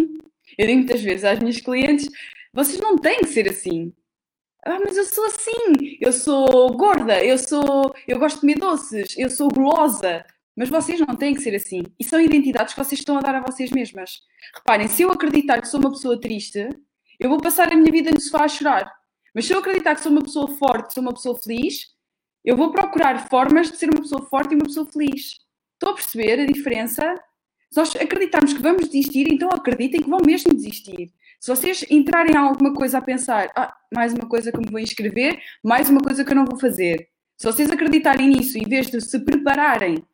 Eu 0.58 0.66
digo 0.66 0.78
muitas 0.78 1.02
vezes 1.02 1.24
às 1.24 1.38
minhas 1.38 1.60
clientes: 1.60 2.08
vocês 2.52 2.78
não 2.78 2.96
têm 2.96 3.20
que 3.20 3.28
ser 3.28 3.48
assim. 3.48 3.92
Ah, 4.64 4.78
mas 4.78 4.96
eu 4.96 5.04
sou 5.04 5.24
assim. 5.26 5.98
Eu 6.00 6.12
sou 6.12 6.76
gorda. 6.76 7.22
Eu 7.24 7.38
sou. 7.38 7.94
Eu 8.06 8.18
gosto 8.18 8.36
de 8.36 8.40
comer 8.42 8.58
doces. 8.58 9.14
Eu 9.18 9.30
sou 9.30 9.48
gulosa. 9.48 10.24
Mas 10.56 10.68
vocês 10.68 11.00
não 11.00 11.16
têm 11.16 11.34
que 11.34 11.40
ser 11.40 11.54
assim. 11.54 11.82
E 11.98 12.04
são 12.04 12.20
identidades 12.20 12.74
que 12.74 12.84
vocês 12.84 13.00
estão 13.00 13.16
a 13.16 13.20
dar 13.20 13.34
a 13.34 13.40
vocês 13.40 13.70
mesmas. 13.70 14.20
Reparem, 14.54 14.86
se 14.86 15.02
eu 15.02 15.10
acreditar 15.10 15.60
que 15.60 15.68
sou 15.68 15.80
uma 15.80 15.90
pessoa 15.90 16.20
triste, 16.20 16.68
eu 17.18 17.30
vou 17.30 17.40
passar 17.40 17.72
a 17.72 17.76
minha 17.76 17.90
vida 17.90 18.10
no 18.10 18.20
sofá 18.20 18.44
a 18.44 18.48
chorar. 18.48 18.92
Mas 19.34 19.46
se 19.46 19.54
eu 19.54 19.58
acreditar 19.58 19.94
que 19.94 20.02
sou 20.02 20.12
uma 20.12 20.22
pessoa 20.22 20.48
forte, 20.48 20.92
sou 20.92 21.02
uma 21.02 21.14
pessoa 21.14 21.36
feliz, 21.36 21.86
eu 22.44 22.56
vou 22.56 22.70
procurar 22.70 23.28
formas 23.28 23.70
de 23.70 23.78
ser 23.78 23.88
uma 23.88 24.02
pessoa 24.02 24.26
forte 24.26 24.52
e 24.52 24.54
uma 24.56 24.64
pessoa 24.64 24.86
feliz. 24.86 25.38
Estão 25.74 25.90
a 25.90 25.94
perceber 25.94 26.40
a 26.40 26.46
diferença? 26.46 27.02
Se 27.72 27.78
nós 27.78 27.96
acreditarmos 27.96 28.52
que 28.52 28.60
vamos 28.60 28.86
desistir, 28.86 29.32
então 29.32 29.48
acreditem 29.48 30.02
que 30.02 30.10
vão 30.10 30.20
mesmo 30.22 30.52
desistir. 30.52 31.10
Se 31.40 31.48
vocês 31.48 31.86
entrarem 31.90 32.34
em 32.34 32.36
alguma 32.36 32.74
coisa 32.74 32.98
a 32.98 33.02
pensar, 33.02 33.50
ah, 33.56 33.74
mais 33.90 34.12
uma 34.12 34.28
coisa 34.28 34.52
que 34.52 34.58
me 34.58 34.70
vou 34.70 34.78
inscrever, 34.78 35.40
mais 35.64 35.88
uma 35.88 36.02
coisa 36.02 36.22
que 36.22 36.30
eu 36.30 36.36
não 36.36 36.44
vou 36.44 36.60
fazer. 36.60 37.08
Se 37.34 37.46
vocês 37.46 37.70
acreditarem 37.70 38.28
nisso, 38.28 38.58
em 38.58 38.68
vez 38.68 38.90
de 38.90 39.00
se 39.00 39.18
prepararem 39.24 40.04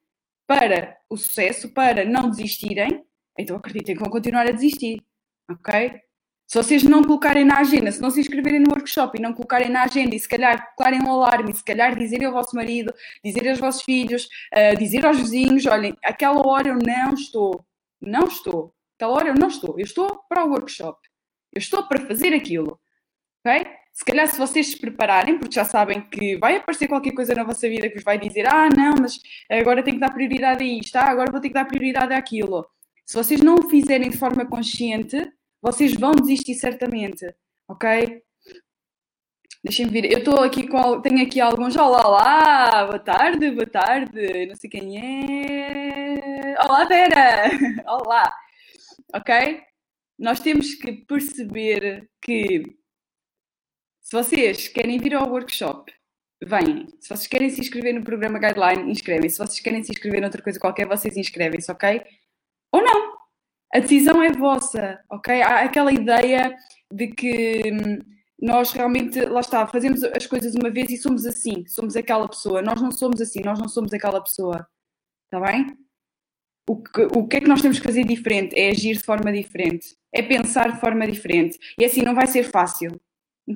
para 0.46 0.98
o 1.10 1.16
sucesso, 1.16 1.74
para 1.74 2.04
não 2.04 2.30
desistirem, 2.30 3.04
então 3.36 3.56
acreditem 3.56 3.96
que 3.96 4.02
vão 4.02 4.10
continuar 4.10 4.46
a 4.46 4.52
desistir. 4.52 5.02
Ok? 5.50 6.00
Se 6.48 6.56
vocês 6.56 6.82
não 6.82 7.04
colocarem 7.04 7.44
na 7.44 7.58
agenda, 7.58 7.92
se 7.92 8.00
não 8.00 8.10
se 8.10 8.20
inscreverem 8.20 8.58
no 8.58 8.70
workshop 8.70 9.18
e 9.18 9.20
não 9.20 9.34
colocarem 9.34 9.68
na 9.68 9.82
agenda 9.82 10.16
e 10.16 10.18
se 10.18 10.26
calhar 10.26 10.74
colocarem 10.74 11.02
um 11.02 11.12
alarme, 11.12 11.50
e 11.50 11.54
se 11.54 11.62
calhar 11.62 11.94
dizerem 11.94 12.26
ao 12.26 12.32
vosso 12.32 12.56
marido, 12.56 12.90
dizerem 13.22 13.50
aos 13.50 13.60
vossos 13.60 13.82
filhos, 13.82 14.24
uh, 14.24 14.74
dizer 14.78 15.04
aos 15.04 15.18
vizinhos, 15.18 15.66
olhem, 15.66 15.94
aquela 16.02 16.40
hora 16.48 16.68
eu 16.68 16.78
não 16.78 17.12
estou, 17.12 17.62
não 18.00 18.24
estou, 18.24 18.74
aquela 18.96 19.12
hora 19.12 19.28
eu 19.28 19.34
não 19.34 19.48
estou, 19.48 19.78
eu 19.78 19.84
estou 19.84 20.22
para 20.26 20.42
o 20.42 20.48
workshop, 20.48 20.98
eu 21.52 21.58
estou 21.58 21.86
para 21.86 22.00
fazer 22.06 22.32
aquilo, 22.32 22.80
ok? 23.44 23.66
Se 23.92 24.02
calhar 24.02 24.26
se 24.26 24.38
vocês 24.38 24.68
se 24.68 24.80
prepararem, 24.80 25.38
porque 25.38 25.54
já 25.54 25.66
sabem 25.66 26.00
que 26.08 26.38
vai 26.38 26.56
aparecer 26.56 26.88
qualquer 26.88 27.12
coisa 27.12 27.34
na 27.34 27.44
vossa 27.44 27.68
vida 27.68 27.90
que 27.90 27.96
vos 27.96 28.04
vai 28.04 28.18
dizer, 28.18 28.46
ah 28.46 28.70
não, 28.74 28.94
mas 28.98 29.20
agora 29.50 29.82
tenho 29.82 29.96
que 29.96 30.00
dar 30.00 30.14
prioridade 30.14 30.64
a 30.64 30.66
isto, 30.66 30.96
ah, 30.96 31.10
agora 31.10 31.30
vou 31.30 31.42
ter 31.42 31.48
que 31.48 31.54
dar 31.54 31.66
prioridade 31.66 32.14
àquilo. 32.14 32.66
Se 33.04 33.14
vocês 33.14 33.42
não 33.42 33.56
o 33.56 33.68
fizerem 33.68 34.08
de 34.08 34.16
forma 34.16 34.46
consciente, 34.46 35.30
vocês 35.60 35.94
vão 35.94 36.12
desistir 36.12 36.54
certamente, 36.54 37.26
ok? 37.68 38.22
Deixem-me 39.62 39.90
vir. 39.90 40.12
Eu 40.12 40.18
estou 40.20 40.40
aqui 40.42 40.68
com. 40.68 41.00
Tenho 41.02 41.22
aqui 41.22 41.40
alguns. 41.40 41.76
Olá, 41.76 42.06
olá! 42.06 42.86
Boa 42.86 42.98
tarde, 42.98 43.50
boa 43.50 43.66
tarde. 43.66 44.46
Não 44.46 44.54
sei 44.54 44.70
quem 44.70 44.98
é. 44.98 46.54
Olá, 46.62 46.84
Vera! 46.84 47.50
Olá! 47.86 48.32
Ok? 49.14 49.60
Nós 50.18 50.40
temos 50.40 50.74
que 50.74 50.92
perceber 51.04 52.08
que 52.22 52.62
se 54.00 54.16
vocês 54.16 54.68
querem 54.68 54.98
vir 54.98 55.14
ao 55.14 55.28
workshop, 55.28 55.92
venham. 56.42 56.86
Se 57.00 57.08
vocês 57.08 57.26
querem 57.26 57.50
se 57.50 57.60
inscrever 57.60 57.94
no 57.94 58.04
programa 58.04 58.38
Guideline, 58.38 58.90
inscrevem. 58.90 59.28
-se. 59.28 59.38
vocês 59.38 59.60
querem 59.60 59.82
se 59.82 59.92
inscrever 59.92 60.20
noutra 60.20 60.42
coisa 60.42 60.58
qualquer, 60.60 60.86
vocês 60.86 61.16
inscrevem-se, 61.16 61.70
ok? 61.70 62.02
Ou 62.72 62.82
não! 62.82 63.27
A 63.72 63.80
decisão 63.80 64.22
é 64.22 64.32
vossa, 64.32 65.00
ok? 65.10 65.42
Há 65.42 65.60
aquela 65.60 65.92
ideia 65.92 66.56
de 66.92 67.08
que 67.08 67.62
hum, 67.70 67.98
nós 68.40 68.72
realmente, 68.72 69.20
lá 69.20 69.40
está, 69.40 69.66
fazemos 69.66 70.02
as 70.04 70.26
coisas 70.26 70.54
uma 70.54 70.70
vez 70.70 70.90
e 70.90 70.96
somos 70.96 71.26
assim, 71.26 71.66
somos 71.66 71.96
aquela 71.96 72.28
pessoa. 72.28 72.62
Nós 72.62 72.80
não 72.80 72.90
somos 72.90 73.20
assim, 73.20 73.40
nós 73.44 73.58
não 73.58 73.68
somos 73.68 73.92
aquela 73.92 74.20
pessoa, 74.22 74.66
está 75.25 75.44
bem? 75.44 75.76
O 76.68 76.76
que, 76.76 77.02
o 77.16 77.26
que 77.26 77.37
é 77.38 77.40
que 77.40 77.48
nós 77.48 77.62
temos 77.62 77.78
que 77.78 77.87
fazer 77.87 78.04
diferente? 78.04 78.58
É 78.58 78.70
agir 78.70 78.96
de 78.96 79.02
forma 79.02 79.32
diferente, 79.32 79.96
é 80.12 80.22
pensar 80.22 80.72
de 80.72 80.80
forma 80.80 81.06
diferente. 81.06 81.58
E 81.78 81.84
assim 81.84 82.02
não 82.02 82.14
vai 82.14 82.26
ser 82.26 82.44
fácil. 82.44 83.00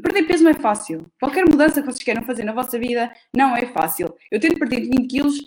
Perder 0.02 0.26
peso 0.26 0.44
não 0.44 0.50
é 0.50 0.54
fácil. 0.54 1.06
Qualquer 1.20 1.44
mudança 1.44 1.82
que 1.82 1.86
vocês 1.86 2.02
queiram 2.02 2.22
fazer 2.22 2.44
na 2.44 2.52
vossa 2.54 2.78
vida 2.78 3.12
não 3.36 3.54
é 3.54 3.66
fácil. 3.66 4.14
Eu 4.30 4.40
tento 4.40 4.58
perder 4.58 4.80
20 4.80 5.06
quilos 5.06 5.38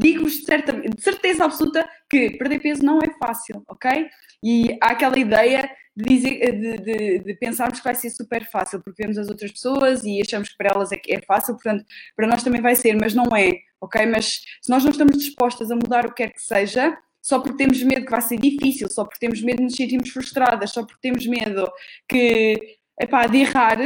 digo-vos 0.00 0.38
de, 0.38 1.02
certeza 1.02 1.44
absoluta 1.44 1.88
que 2.10 2.30
perder 2.30 2.60
peso 2.60 2.84
não 2.84 2.98
é 2.98 3.10
fácil, 3.18 3.62
ok? 3.68 4.08
E 4.42 4.76
há 4.80 4.90
aquela 4.90 5.18
ideia 5.18 5.70
de, 5.96 6.04
dizer, 6.04 6.52
de, 6.52 6.76
de, 6.78 7.18
de, 7.20 7.34
pensarmos 7.34 7.78
que 7.78 7.84
vai 7.84 7.94
ser 7.94 8.10
super 8.10 8.48
fácil, 8.48 8.80
porque 8.82 9.02
vemos 9.02 9.18
as 9.18 9.28
outras 9.28 9.50
pessoas 9.50 10.04
e 10.04 10.20
achamos 10.20 10.48
que 10.48 10.56
para 10.56 10.70
elas 10.70 10.92
é, 10.92 11.00
é 11.08 11.20
fácil, 11.22 11.54
portanto, 11.54 11.84
para 12.16 12.26
nós 12.26 12.42
também 12.42 12.60
vai 12.60 12.74
ser, 12.74 12.96
mas 13.00 13.14
não 13.14 13.36
é, 13.36 13.52
ok? 13.80 14.06
Mas 14.06 14.40
se 14.62 14.70
nós 14.70 14.82
não 14.82 14.90
estamos 14.90 15.16
dispostas 15.16 15.70
a 15.70 15.74
mudar 15.74 16.06
o 16.06 16.08
que 16.08 16.24
quer 16.24 16.32
que 16.32 16.42
seja, 16.42 16.96
só 17.20 17.40
porque 17.40 17.58
temos 17.58 17.82
medo 17.82 18.04
que 18.04 18.10
vai 18.10 18.22
ser 18.22 18.38
difícil, 18.38 18.88
só 18.88 19.04
porque 19.04 19.18
temos 19.20 19.42
medo 19.42 19.58
de 19.58 19.64
nos 19.64 19.74
sentirmos 19.74 20.10
frustradas, 20.10 20.70
só 20.70 20.84
porque 20.84 21.00
temos 21.02 21.26
medo 21.26 21.70
que, 22.08 22.78
epá, 23.00 23.26
de 23.26 23.38
errar, 23.38 23.78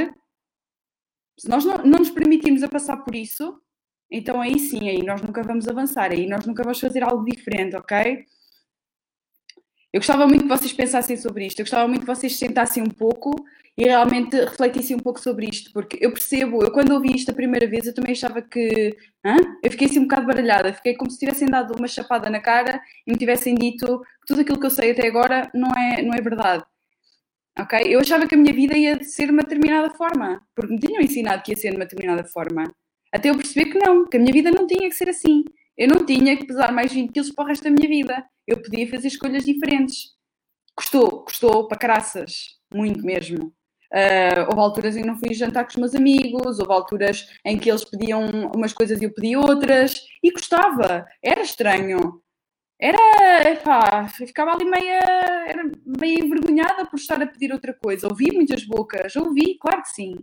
se 1.38 1.48
nós 1.48 1.64
não, 1.64 1.78
não 1.78 1.98
nos 1.98 2.10
permitirmos 2.10 2.62
a 2.62 2.68
passar 2.68 2.98
por 2.98 3.14
isso, 3.14 3.58
então 4.12 4.40
aí 4.40 4.58
sim, 4.58 4.88
aí 4.88 5.02
nós 5.02 5.22
nunca 5.22 5.42
vamos 5.42 5.66
avançar, 5.66 6.12
aí 6.12 6.26
nós 6.26 6.46
nunca 6.46 6.62
vamos 6.62 6.78
fazer 6.80 7.02
algo 7.02 7.24
diferente, 7.24 7.76
ok? 7.76 8.26
Eu 9.92 10.00
gostava 10.00 10.26
muito 10.26 10.42
que 10.42 10.48
vocês 10.48 10.72
pensassem 10.72 11.16
sobre 11.16 11.46
isto, 11.46 11.60
eu 11.60 11.64
gostava 11.64 11.88
muito 11.88 12.02
que 12.02 12.06
vocês 12.06 12.36
sentassem 12.36 12.82
um 12.82 12.90
pouco 12.90 13.34
e 13.76 13.84
realmente 13.84 14.36
refletissem 14.36 14.96
um 14.96 15.00
pouco 15.00 15.20
sobre 15.20 15.46
isto, 15.46 15.72
porque 15.72 15.98
eu 16.00 16.12
percebo, 16.12 16.62
eu 16.62 16.70
quando 16.72 16.92
ouvi 16.92 17.14
isto 17.14 17.30
a 17.30 17.34
primeira 17.34 17.66
vez, 17.66 17.86
eu 17.86 17.94
também 17.94 18.12
achava 18.12 18.42
que. 18.42 18.94
Hã? 19.24 19.36
Eu 19.62 19.70
fiquei 19.70 19.88
assim 19.88 19.98
um 19.98 20.02
bocado 20.02 20.26
baralhada, 20.26 20.72
fiquei 20.74 20.94
como 20.94 21.10
se 21.10 21.18
tivessem 21.18 21.48
dado 21.48 21.74
uma 21.76 21.88
chapada 21.88 22.28
na 22.28 22.40
cara 22.40 22.80
e 23.06 23.12
me 23.12 23.18
tivessem 23.18 23.54
dito 23.54 24.00
que 24.00 24.26
tudo 24.26 24.42
aquilo 24.42 24.60
que 24.60 24.66
eu 24.66 24.70
sei 24.70 24.92
até 24.92 25.06
agora 25.06 25.50
não 25.54 25.70
é, 25.70 26.02
não 26.02 26.12
é 26.14 26.20
verdade. 26.20 26.64
Ok? 27.58 27.80
Eu 27.86 28.00
achava 28.00 28.26
que 28.26 28.34
a 28.34 28.38
minha 28.38 28.52
vida 28.54 28.76
ia 28.76 29.02
ser 29.04 29.26
de 29.26 29.32
uma 29.32 29.42
determinada 29.42 29.90
forma, 29.90 30.40
porque 30.54 30.72
me 30.74 30.80
tinham 30.80 31.02
ensinado 31.02 31.42
que 31.42 31.52
ia 31.52 31.56
ser 31.56 31.70
de 31.70 31.76
uma 31.76 31.84
determinada 31.84 32.24
forma. 32.24 32.64
Até 33.12 33.30
eu 33.30 33.36
perceber 33.36 33.70
que 33.70 33.78
não, 33.78 34.06
que 34.06 34.16
a 34.16 34.20
minha 34.20 34.32
vida 34.32 34.50
não 34.50 34.66
tinha 34.66 34.88
que 34.88 34.96
ser 34.96 35.08
assim. 35.08 35.44
Eu 35.76 35.88
não 35.88 36.04
tinha 36.04 36.36
que 36.36 36.46
pesar 36.46 36.72
mais 36.72 36.92
20 36.92 37.12
quilos 37.12 37.30
para 37.30 37.44
o 37.44 37.48
resto 37.48 37.64
da 37.64 37.70
minha 37.70 37.88
vida. 37.88 38.24
Eu 38.46 38.60
podia 38.62 38.88
fazer 38.88 39.08
escolhas 39.08 39.44
diferentes. 39.44 40.12
Custou, 40.74 41.24
custou 41.24 41.68
para 41.68 41.78
caraças. 41.78 42.58
Muito 42.72 43.04
mesmo. 43.04 43.52
Uh, 43.92 44.48
houve 44.48 44.60
alturas 44.60 44.96
em 44.96 45.02
que 45.02 45.06
não 45.06 45.18
fui 45.18 45.34
jantar 45.34 45.64
com 45.64 45.70
os 45.70 45.76
meus 45.76 45.94
amigos, 45.94 46.58
houve 46.58 46.72
alturas 46.72 47.28
em 47.44 47.58
que 47.58 47.68
eles 47.70 47.84
pediam 47.84 48.50
umas 48.56 48.72
coisas 48.72 48.98
e 48.98 49.04
eu 49.04 49.12
pedia 49.12 49.38
outras, 49.38 49.92
e 50.22 50.32
custava, 50.32 51.06
era 51.22 51.42
estranho. 51.42 52.22
Era, 52.80 53.56
pá, 53.62 54.08
ficava 54.08 54.52
ali 54.52 54.64
meia, 54.64 54.98
era 55.46 55.62
meio 56.00 56.24
envergonhada 56.24 56.86
por 56.86 56.96
estar 56.98 57.22
a 57.22 57.26
pedir 57.26 57.52
outra 57.52 57.74
coisa. 57.74 58.08
Ouvi 58.08 58.32
muitas 58.32 58.64
bocas, 58.64 59.14
ouvi, 59.14 59.58
claro 59.58 59.82
que 59.82 59.90
sim. 59.90 60.14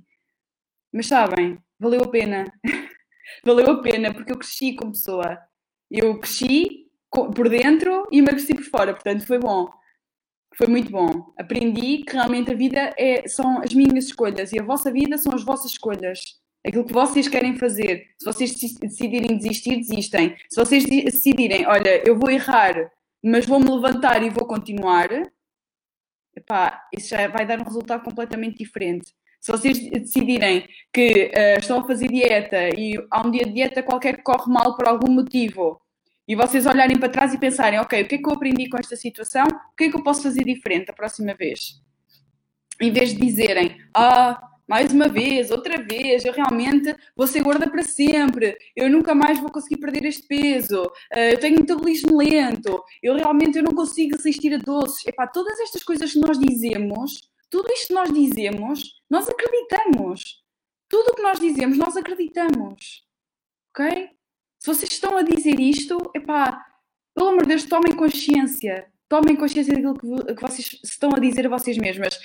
Mas 0.91 1.07
sabem, 1.07 1.57
valeu 1.79 2.03
a 2.03 2.07
pena. 2.07 2.45
valeu 3.43 3.71
a 3.71 3.81
pena 3.81 4.13
porque 4.13 4.31
eu 4.31 4.37
cresci 4.37 4.75
como 4.75 4.91
pessoa. 4.91 5.39
Eu 5.89 6.19
cresci 6.19 6.87
por 7.09 7.49
dentro 7.49 8.07
e 8.11 8.19
emagreci 8.19 8.53
por 8.53 8.65
fora, 8.65 8.93
portanto 8.93 9.25
foi 9.25 9.39
bom. 9.39 9.67
Foi 10.55 10.67
muito 10.67 10.91
bom. 10.91 11.33
Aprendi 11.37 12.03
que 12.03 12.13
realmente 12.13 12.51
a 12.51 12.55
vida 12.55 12.93
é, 12.97 13.27
são 13.27 13.61
as 13.61 13.73
minhas 13.73 14.05
escolhas 14.05 14.51
e 14.51 14.59
a 14.59 14.63
vossa 14.63 14.91
vida 14.91 15.17
são 15.17 15.33
as 15.33 15.43
vossas 15.43 15.71
escolhas. 15.71 16.19
Aquilo 16.65 16.85
que 16.85 16.93
vocês 16.93 17.27
querem 17.27 17.57
fazer. 17.57 18.07
Se 18.17 18.25
vocês 18.25 18.53
decidirem 18.53 19.37
desistir, 19.37 19.77
desistem. 19.77 20.35
Se 20.49 20.59
vocês 20.59 20.83
decidirem, 20.85 21.65
olha, 21.65 22.03
eu 22.05 22.17
vou 22.17 22.29
errar, 22.29 22.91
mas 23.23 23.45
vou-me 23.45 23.69
levantar 23.69 24.21
e 24.23 24.29
vou 24.29 24.45
continuar, 24.45 25.09
epá, 26.35 26.83
isso 26.95 27.09
já 27.09 27.27
vai 27.27 27.45
dar 27.45 27.59
um 27.59 27.63
resultado 27.63 28.03
completamente 28.03 28.57
diferente. 28.57 29.13
Se 29.39 29.51
vocês 29.51 29.79
decidirem 29.89 30.67
que 30.93 31.31
uh, 31.33 31.59
estão 31.59 31.79
a 31.79 31.87
fazer 31.87 32.09
dieta 32.09 32.69
e 32.77 32.95
há 33.09 33.25
um 33.25 33.31
dia 33.31 33.43
de 33.43 33.53
dieta 33.53 33.81
qualquer 33.81 34.17
que 34.17 34.23
corre 34.23 34.51
mal 34.51 34.75
por 34.75 34.87
algum 34.87 35.11
motivo 35.11 35.79
e 36.27 36.35
vocês 36.35 36.65
olharem 36.65 36.99
para 36.99 37.09
trás 37.09 37.33
e 37.33 37.39
pensarem, 37.39 37.79
ok, 37.79 38.03
o 38.03 38.07
que 38.07 38.15
é 38.15 38.17
que 38.17 38.27
eu 38.27 38.33
aprendi 38.33 38.69
com 38.69 38.77
esta 38.77 38.95
situação? 38.95 39.45
O 39.45 39.75
que 39.75 39.85
é 39.85 39.89
que 39.89 39.95
eu 39.95 40.03
posso 40.03 40.23
fazer 40.23 40.43
diferente 40.43 40.91
a 40.91 40.93
próxima 40.93 41.33
vez? 41.33 41.81
Em 42.79 42.91
vez 42.91 43.13
de 43.13 43.19
dizerem, 43.19 43.77
ah, 43.95 44.39
mais 44.69 44.93
uma 44.93 45.07
vez, 45.07 45.49
outra 45.49 45.81
vez, 45.81 46.23
eu 46.23 46.31
realmente 46.31 46.95
vou 47.17 47.25
ser 47.25 47.41
gorda 47.41 47.67
para 47.67 47.81
sempre, 47.81 48.55
eu 48.75 48.87
nunca 48.87 49.15
mais 49.15 49.39
vou 49.39 49.51
conseguir 49.51 49.77
perder 49.77 50.05
este 50.05 50.27
peso, 50.27 50.83
eh, 51.11 51.33
eu 51.33 51.39
tenho 51.39 51.59
metabolismo 51.59 52.15
lento, 52.15 52.79
eu 53.01 53.15
realmente 53.15 53.57
eu 53.57 53.63
não 53.63 53.71
consigo 53.71 54.15
resistir 54.15 54.53
a 54.53 54.57
doces. 54.59 55.07
Epá, 55.07 55.25
todas 55.25 55.59
estas 55.59 55.83
coisas 55.83 56.13
que 56.13 56.19
nós 56.19 56.37
dizemos, 56.37 57.27
tudo 57.49 57.71
isto 57.71 57.87
que 57.87 57.93
nós 57.93 58.11
dizemos, 58.11 59.01
nós 59.09 59.27
acreditamos. 59.27 60.43
Tudo 60.87 61.11
o 61.11 61.15
que 61.15 61.21
nós 61.21 61.39
dizemos, 61.39 61.77
nós 61.77 61.97
acreditamos. 61.97 63.03
Ok? 63.71 64.09
Se 64.59 64.67
vocês 64.67 64.91
estão 64.91 65.17
a 65.17 65.21
dizer 65.21 65.59
isto, 65.59 65.97
epá, 66.15 66.65
pelo 67.15 67.29
amor 67.29 67.43
de 67.43 67.49
Deus, 67.49 67.63
tomem 67.63 67.95
consciência. 67.95 68.91
Tomem 69.07 69.35
consciência 69.35 69.73
daquilo 69.73 69.93
que, 69.93 70.35
que 70.35 70.41
vocês 70.41 70.79
estão 70.83 71.11
a 71.13 71.19
dizer 71.19 71.45
a 71.45 71.49
vocês 71.49 71.77
mesmas. 71.77 72.19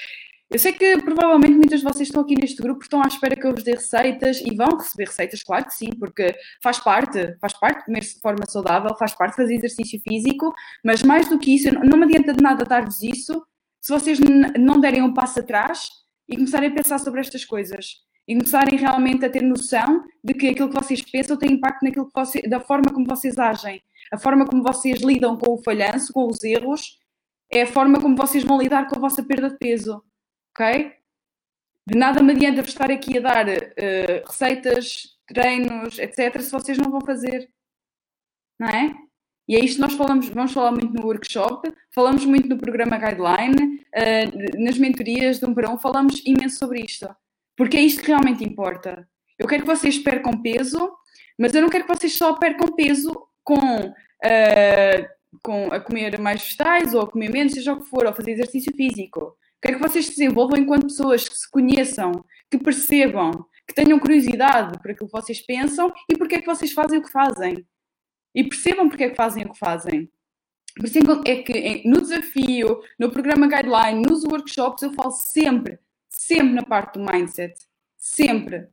Eu 0.50 0.59
sei 0.59 0.73
que 0.73 0.99
provavelmente 1.02 1.54
muitas 1.54 1.81
de 1.81 1.85
vocês 1.85 2.09
estão 2.09 2.23
aqui 2.23 2.35
neste 2.35 2.62
grupo 2.62 2.83
estão 2.83 3.02
à 3.02 3.09
espera 3.09 3.35
que 3.35 3.47
eu 3.47 3.52
vos 3.52 3.64
dê 3.64 3.73
receitas 3.73 4.40
e 4.40 4.54
vão 4.54 4.76
receber 4.76 5.07
receitas, 5.07 5.43
claro 5.43 5.64
que 5.64 5.75
sim, 5.75 5.88
porque 5.99 6.35
faz 6.62 6.78
parte, 6.78 7.37
faz 7.40 7.54
parte 7.54 7.87
comer 7.87 8.00
de 8.00 8.21
forma 8.21 8.45
saudável, 8.47 8.95
faz 8.97 9.14
parte 9.14 9.37
fazer 9.37 9.54
exercício 9.54 9.99
físico, 10.07 10.54
mas 10.85 11.02
mais 11.02 11.28
do 11.28 11.38
que 11.38 11.54
isso, 11.54 11.75
não 11.85 11.97
me 11.97 12.04
adianta 12.04 12.35
de 12.35 12.43
nada 12.43 12.64
dar-vos 12.64 13.02
isso 13.02 13.43
se 13.85 13.93
vocês 13.93 14.19
não 14.59 14.81
derem 14.81 15.03
um 15.03 15.12
passo 15.12 15.41
atrás 15.41 15.91
e 16.26 16.37
começarem 16.37 16.71
a 16.71 16.75
pensar 16.75 16.99
sobre 16.99 17.21
estas 17.21 17.45
coisas 17.45 18.03
e 18.26 18.35
começarem 18.35 18.79
realmente 18.79 19.26
a 19.26 19.29
ter 19.29 19.43
noção 19.43 20.03
de 20.25 20.33
que 20.33 20.49
aquilo 20.49 20.71
que 20.71 20.75
vocês 20.75 21.03
pensam 21.03 21.37
tem 21.37 21.53
impacto 21.53 21.83
naquilo 21.83 22.07
que 22.07 22.12
você, 22.14 22.41
da 22.49 22.61
forma 22.61 22.91
como 22.91 23.05
vocês 23.07 23.38
agem, 23.38 23.83
a 24.11 24.17
forma 24.17 24.47
como 24.47 24.62
vocês 24.62 25.03
lidam 25.03 25.37
com 25.37 25.53
o 25.53 25.62
falhanço, 25.62 26.14
com 26.14 26.26
os 26.26 26.43
erros, 26.43 26.99
é 27.53 27.61
a 27.61 27.67
forma 27.67 28.00
como 28.00 28.17
vocês 28.17 28.43
vão 28.43 28.59
lidar 28.59 28.88
com 28.88 28.97
a 28.97 29.00
vossa 29.00 29.23
perda 29.23 29.50
de 29.50 29.59
peso 29.59 30.03
ok? 30.55 30.95
De 31.87 31.99
nada 31.99 32.23
me 32.23 32.33
adianta 32.33 32.62
estar 32.62 32.91
aqui 32.91 33.19
a 33.19 33.21
dar 33.21 33.47
uh, 33.47 34.26
receitas, 34.26 35.19
treinos, 35.26 35.99
etc., 35.99 36.41
se 36.41 36.50
vocês 36.50 36.79
não 36.79 36.91
vão 36.91 37.03
fazer, 37.03 37.50
não 38.59 38.69
é? 38.69 38.95
E 39.46 39.56
é 39.56 39.64
isto 39.64 39.76
que 39.76 39.82
nós 39.82 39.92
falamos, 39.92 40.28
vamos 40.28 40.52
falar 40.52 40.72
muito 40.72 40.94
no 40.94 41.04
workshop, 41.04 41.70
falamos 41.94 42.24
muito 42.24 42.48
no 42.48 42.56
programa 42.56 42.96
Guideline, 42.96 43.80
uh, 43.94 44.64
nas 44.64 44.78
mentorias 44.78 45.38
de 45.38 45.44
um 45.44 45.52
para 45.52 45.70
um, 45.70 45.78
falamos 45.78 46.22
imenso 46.24 46.58
sobre 46.58 46.80
isto. 46.80 47.08
Porque 47.56 47.76
é 47.76 47.80
isto 47.80 48.02
que 48.02 48.08
realmente 48.08 48.44
importa. 48.44 49.06
Eu 49.38 49.46
quero 49.46 49.62
que 49.62 49.68
vocês 49.68 49.98
percam 49.98 50.40
peso, 50.40 50.90
mas 51.38 51.54
eu 51.54 51.60
não 51.60 51.68
quero 51.68 51.84
que 51.84 51.94
vocês 51.94 52.16
só 52.16 52.34
percam 52.34 52.68
peso 52.74 53.12
com, 53.42 53.58
uh, 53.58 55.08
com 55.42 55.66
a 55.66 55.78
comer 55.78 56.18
mais 56.18 56.42
vegetais 56.42 56.94
ou 56.94 57.02
a 57.02 57.11
comer 57.11 57.30
menos, 57.30 57.52
seja 57.52 57.74
o 57.74 57.80
que 57.80 57.88
for, 57.88 58.07
ou 58.07 58.14
fazer 58.14 58.33
exercício 58.33 58.74
físico. 58.74 59.37
Quero 59.61 59.76
que 59.76 59.88
vocês 59.88 60.07
se 60.07 60.12
desenvolvam 60.12 60.59
enquanto 60.59 60.87
pessoas 60.87 61.28
que 61.28 61.37
se 61.37 61.50
conheçam, 61.50 62.12
que 62.50 62.59
percebam, 62.59 63.30
que 63.66 63.74
tenham 63.74 63.98
curiosidade 63.98 64.78
por 64.80 64.90
aquilo 64.90 65.09
que 65.09 65.20
vocês 65.20 65.40
pensam 65.40 65.92
e 66.11 66.16
porque 66.16 66.37
é 66.37 66.40
que 66.40 66.46
vocês 66.46 66.72
fazem 66.72 66.98
o 66.98 67.02
que 67.02 67.11
fazem. 67.11 67.66
E 68.35 68.44
percebam 68.44 68.88
porque 68.88 69.05
é 69.05 69.11
que 69.11 69.16
fazem 69.16 69.44
o 69.44 69.53
que 69.53 69.59
fazem. 69.59 70.11
Por 70.77 70.87
isso 70.87 70.99
é 71.25 71.37
que 71.37 71.88
no 71.88 72.01
desafio, 72.01 72.81
no 72.99 73.11
programa 73.11 73.47
guideline, 73.47 74.03
nos 74.03 74.25
workshops, 74.25 74.83
eu 74.83 74.92
falo 74.92 75.12
sempre, 75.12 75.79
sempre 76.09 76.53
na 76.53 76.62
parte 76.62 76.99
do 76.99 77.05
mindset. 77.05 77.55
Sempre. 77.97 78.66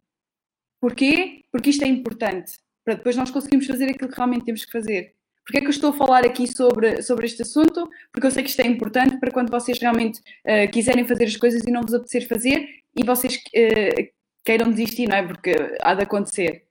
Porquê? 0.80 1.46
Porque 1.52 1.70
isto 1.70 1.84
é 1.84 1.88
importante. 1.88 2.54
Para 2.84 2.96
depois 2.96 3.16
nós 3.16 3.30
conseguirmos 3.30 3.68
fazer 3.68 3.86
aquilo 3.86 4.10
que 4.10 4.16
realmente 4.16 4.46
temos 4.46 4.66
que 4.66 4.72
fazer. 4.72 5.14
Porquê 5.46 5.58
é 5.58 5.62
que 5.62 5.68
eu 5.68 5.72
estou 5.72 5.92
a 5.92 5.94
falar 5.94 6.26
aqui 6.26 6.48
sobre, 6.48 7.02
sobre 7.04 7.26
este 7.26 7.44
assunto? 7.44 7.88
Porque 8.12 8.26
eu 8.26 8.32
sei 8.32 8.44
que 8.44 8.50
isto 8.50 8.62
é 8.62 8.68
importante 8.68 9.20
para 9.20 9.32
quando 9.32 9.52
vocês 9.52 9.78
realmente 9.80 10.20
uh, 10.20 10.72
quiserem 10.72 11.08
fazer 11.08 11.26
as 11.26 11.36
coisas 11.36 11.62
e 11.64 11.72
não 11.72 11.82
vos 11.82 11.94
apetecer 11.94 12.28
fazer 12.28 12.68
e 12.96 13.06
vocês 13.06 13.36
uh, 13.36 14.12
queiram 14.44 14.72
desistir, 14.72 15.08
não 15.08 15.18
é? 15.18 15.28
Porque 15.28 15.56
há 15.82 15.94
de 15.94 16.04
acontecer. 16.04 16.68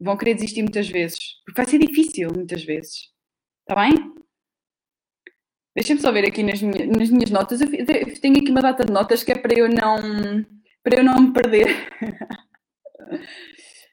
Vão 0.00 0.16
querer 0.16 0.34
desistir 0.34 0.62
muitas 0.62 0.88
vezes. 0.88 1.18
Porque 1.44 1.60
vai 1.60 1.70
ser 1.70 1.78
difícil 1.78 2.30
muitas 2.34 2.64
vezes. 2.64 3.10
Está 3.68 3.80
bem? 3.80 3.94
Deixem-me 5.74 6.00
só 6.00 6.10
ver 6.10 6.26
aqui 6.26 6.42
nas, 6.42 6.60
minhas, 6.60 6.88
nas 6.88 7.10
minhas 7.10 7.30
notas. 7.30 7.60
Eu 7.60 8.20
tenho 8.20 8.38
aqui 8.38 8.50
uma 8.50 8.62
data 8.62 8.84
de 8.84 8.92
notas 8.92 9.22
que 9.22 9.32
é 9.32 9.36
para 9.36 9.56
eu 9.56 9.68
não, 9.68 10.44
para 10.82 10.98
eu 10.98 11.04
não 11.04 11.20
me 11.20 11.32
perder. 11.32 11.68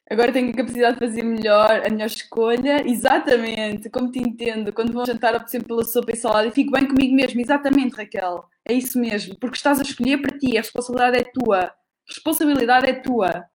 Agora 0.10 0.32
tenho 0.32 0.50
a 0.50 0.54
capacidade 0.54 0.98
de 0.98 1.06
fazer 1.06 1.22
melhor 1.22 1.86
a 1.86 1.90
melhor 1.90 2.08
escolha. 2.08 2.82
Exatamente, 2.88 3.90
como 3.90 4.10
te 4.10 4.20
entendo. 4.20 4.72
Quando 4.72 4.94
vou 4.94 5.06
jantar, 5.06 5.36
opto 5.36 5.52
sempre 5.52 5.68
pela 5.68 5.84
sopa 5.84 6.14
e 6.14 6.16
salada 6.16 6.48
e 6.48 6.52
fico 6.52 6.72
bem 6.72 6.88
comigo 6.88 7.14
mesmo. 7.14 7.42
Exatamente, 7.42 7.96
Raquel. 7.96 8.46
É 8.68 8.74
isso 8.74 8.98
mesmo. 9.00 9.38
Porque 9.38 9.58
estás 9.58 9.80
a 9.80 9.84
escolher 9.84 10.22
para 10.22 10.38
ti. 10.38 10.58
A 10.58 10.62
responsabilidade 10.62 11.18
é 11.18 11.24
tua. 11.24 11.60
A 11.66 11.74
responsabilidade 12.08 12.90
é 12.90 12.94
tua. 12.94 13.46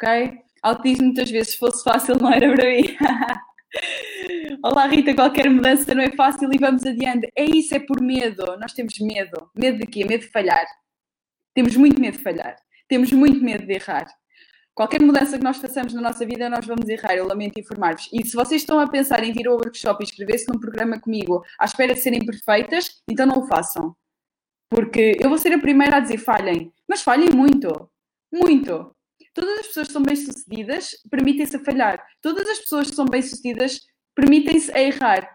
Ok? 0.00 0.38
Diz 0.82 0.98
muitas 0.98 1.30
vezes: 1.30 1.52
se 1.52 1.58
fosse 1.58 1.82
fácil, 1.82 2.16
não 2.16 2.32
era 2.32 2.54
para 2.54 2.64
mim. 2.64 2.96
Olá, 4.62 4.86
Rita. 4.86 5.14
Qualquer 5.14 5.48
mudança 5.48 5.94
não 5.94 6.02
é 6.02 6.10
fácil 6.12 6.52
e 6.52 6.58
vamos 6.58 6.84
adiante. 6.84 7.28
É 7.36 7.44
isso, 7.44 7.74
é 7.74 7.78
por 7.78 8.00
medo. 8.00 8.44
Nós 8.58 8.72
temos 8.72 8.98
medo. 8.98 9.50
Medo 9.54 9.78
de 9.78 9.86
quê? 9.86 10.04
Medo 10.04 10.22
de 10.22 10.30
falhar. 10.30 10.66
Temos 11.54 11.74
muito 11.76 12.00
medo 12.00 12.18
de 12.18 12.22
falhar. 12.22 12.56
Temos 12.88 13.10
muito 13.12 13.42
medo 13.42 13.66
de 13.66 13.72
errar. 13.72 14.06
Qualquer 14.74 15.02
mudança 15.02 15.36
que 15.36 15.44
nós 15.44 15.58
façamos 15.58 15.92
na 15.92 16.00
nossa 16.00 16.24
vida, 16.24 16.48
nós 16.48 16.66
vamos 16.66 16.88
errar, 16.88 17.14
eu 17.14 17.26
lamento 17.26 17.58
informar-vos. 17.58 18.08
E 18.12 18.24
se 18.24 18.34
vocês 18.34 18.62
estão 18.62 18.78
a 18.80 18.88
pensar 18.88 19.22
em 19.22 19.32
vir 19.32 19.46
ao 19.46 19.54
workshop 19.54 20.02
e 20.02 20.04
inscrever-se 20.04 20.48
num 20.48 20.58
programa 20.58 20.98
comigo 20.98 21.44
à 21.58 21.64
espera 21.64 21.92
de 21.92 22.00
serem 22.00 22.24
perfeitas, 22.24 23.02
então 23.08 23.26
não 23.26 23.42
o 23.42 23.46
façam. 23.46 23.94
Porque 24.70 25.16
eu 25.20 25.28
vou 25.28 25.38
ser 25.38 25.52
a 25.52 25.58
primeira 25.58 25.96
a 25.96 26.00
dizer 26.00 26.18
falhem, 26.18 26.72
mas 26.88 27.02
falhem 27.02 27.30
muito. 27.30 27.90
Muito. 28.32 28.94
Todas 29.32 29.60
as 29.60 29.66
pessoas 29.68 29.86
que 29.86 29.92
são 29.92 30.02
bem-sucedidas 30.02 30.90
permitem-se 31.10 31.56
a 31.56 31.64
falhar. 31.64 32.04
Todas 32.20 32.48
as 32.48 32.58
pessoas 32.58 32.90
que 32.90 32.96
são 32.96 33.06
bem-sucedidas 33.06 33.80
permitem-se 34.14 34.72
a 34.72 34.80
errar. 34.80 35.30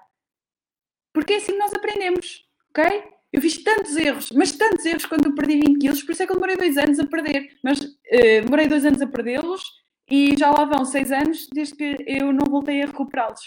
Porque 1.13 1.33
é 1.33 1.37
assim 1.37 1.53
que 1.53 1.59
nós 1.59 1.73
aprendemos, 1.73 2.43
ok? 2.69 3.03
Eu 3.31 3.41
fiz 3.41 3.63
tantos 3.63 3.95
erros, 3.95 4.31
mas 4.31 4.51
tantos 4.51 4.85
erros 4.85 5.05
quando 5.05 5.25
eu 5.25 5.35
perdi 5.35 5.55
20 5.55 5.79
quilos, 5.79 6.03
por 6.03 6.11
isso 6.11 6.23
é 6.23 6.25
que 6.25 6.31
eu 6.31 6.35
demorei 6.35 6.57
dois 6.57 6.77
anos 6.77 6.99
a 6.99 7.05
perder. 7.05 7.47
Mas 7.63 7.79
uh, 7.79 8.41
demorei 8.43 8.67
dois 8.67 8.85
anos 8.85 9.01
a 9.01 9.07
perdê-los 9.07 9.61
e 10.09 10.35
já 10.37 10.51
lá 10.51 10.65
vão 10.65 10.85
seis 10.85 11.11
anos 11.11 11.47
desde 11.53 11.75
que 11.75 11.97
eu 12.05 12.31
não 12.31 12.45
voltei 12.49 12.81
a 12.81 12.85
recuperá-los. 12.85 13.41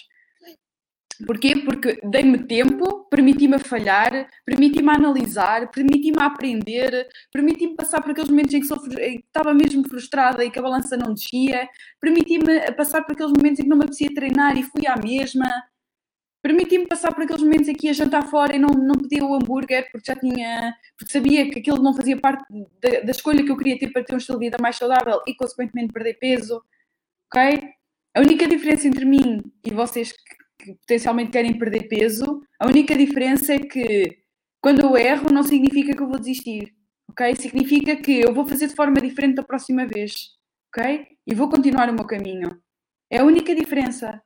Porquê? 1.27 1.57
Porque 1.57 1.99
dei-me 2.05 2.47
tempo, 2.47 3.05
permiti-me 3.11 3.59
falhar, 3.59 4.29
permiti-me 4.45 4.91
analisar, 4.91 5.71
permiti-me 5.71 6.23
aprender, 6.23 7.09
permiti-me 7.33 7.75
passar 7.75 8.01
por 8.01 8.13
aqueles 8.13 8.31
momentos 8.31 8.55
em 8.55 8.61
que, 8.61 8.75
em 9.03 9.19
que, 9.19 9.25
estava 9.27 9.53
mesmo 9.53 9.89
frustrada 9.89 10.45
e 10.45 10.51
que 10.51 10.59
a 10.59 10.63
balança 10.63 10.97
não 10.97 11.13
descia, 11.15 11.69
permiti-me 12.01 12.73
passar 12.73 13.03
por 13.03 13.13
aqueles 13.13 13.33
momentos 13.33 13.59
em 13.59 13.63
que 13.65 13.69
não 13.69 13.77
me 13.77 13.85
apetecia 13.85 14.15
treinar 14.15 14.57
e 14.57 14.63
fui 14.63 14.87
à 14.87 14.97
mesma, 14.97 15.49
permitia-me 16.43 16.87
passar 16.87 17.13
por 17.15 17.25
aqueles 17.25 17.43
momentos 17.43 17.69
em 17.69 17.75
que 17.75 17.87
ia 17.89 17.95
jantar 17.95 18.23
fora 18.29 18.55
e 18.55 18.59
não, 18.59 18.69
não 18.69 18.95
pedia 18.95 19.25
o 19.25 19.35
hambúrguer 19.35 19.91
porque 19.91 20.11
já 20.13 20.17
tinha, 20.19 20.75
porque 20.97 21.13
sabia 21.13 21.51
que 21.51 21.59
aquilo 21.59 21.83
não 21.83 21.95
fazia 21.95 22.17
parte 22.17 22.45
da, 22.81 23.01
da, 23.01 23.11
escolha 23.11 23.45
que 23.45 23.51
eu 23.51 23.57
queria 23.57 23.79
ter 23.79 23.89
para 23.93 24.05
ter 24.05 24.15
um 24.15 24.19
estilo 24.19 24.39
de 24.39 24.47
vida 24.47 24.57
mais 24.61 24.77
saudável 24.77 25.21
e 25.27 25.35
consequentemente 25.35 25.93
perder 25.93 26.15
peso, 26.15 26.63
ok? 27.27 27.71
A 28.15 28.21
única 28.21 28.49
diferença 28.49 28.89
entre 28.89 29.05
mim 29.05 29.43
e 29.65 29.71
vocês 29.73 30.13
que, 30.13 30.19
que 30.75 30.81
potencialmente 30.81 31.31
querem 31.31 31.59
perder 31.59 31.89
peso, 31.89 32.43
a 32.61 32.67
única 32.67 32.97
diferença 32.97 33.55
é 33.55 33.59
que 33.59 34.19
quando 34.61 34.81
eu 34.81 34.97
erro 34.97 35.31
não 35.33 35.43
significa 35.43 35.95
que 35.95 36.03
eu 36.03 36.09
vou 36.09 36.19
desistir, 36.19 36.75
ok? 37.11 37.35
Significa 37.37 37.97
que 37.97 38.21
eu 38.21 38.35
vou 38.35 38.47
fazer 38.47 38.69
de 38.69 38.75
forma 38.75 39.01
diferente 39.01 39.37
da 39.37 39.43
próxima 39.43 39.87
vez, 39.87 40.31
ok? 40.69 41.07
E 41.27 41.35
vou 41.35 41.49
continuar 41.49 41.89
o 41.89 41.95
meu 41.95 42.07
caminho. 42.07 42.61
É 43.11 43.19
a 43.19 43.25
única 43.25 43.55
diferença. 43.55 44.21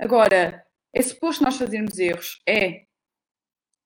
Agora, 0.00 0.64
é 0.94 1.02
suposto 1.02 1.44
nós 1.44 1.56
fazermos 1.56 1.98
erros? 1.98 2.40
É. 2.48 2.82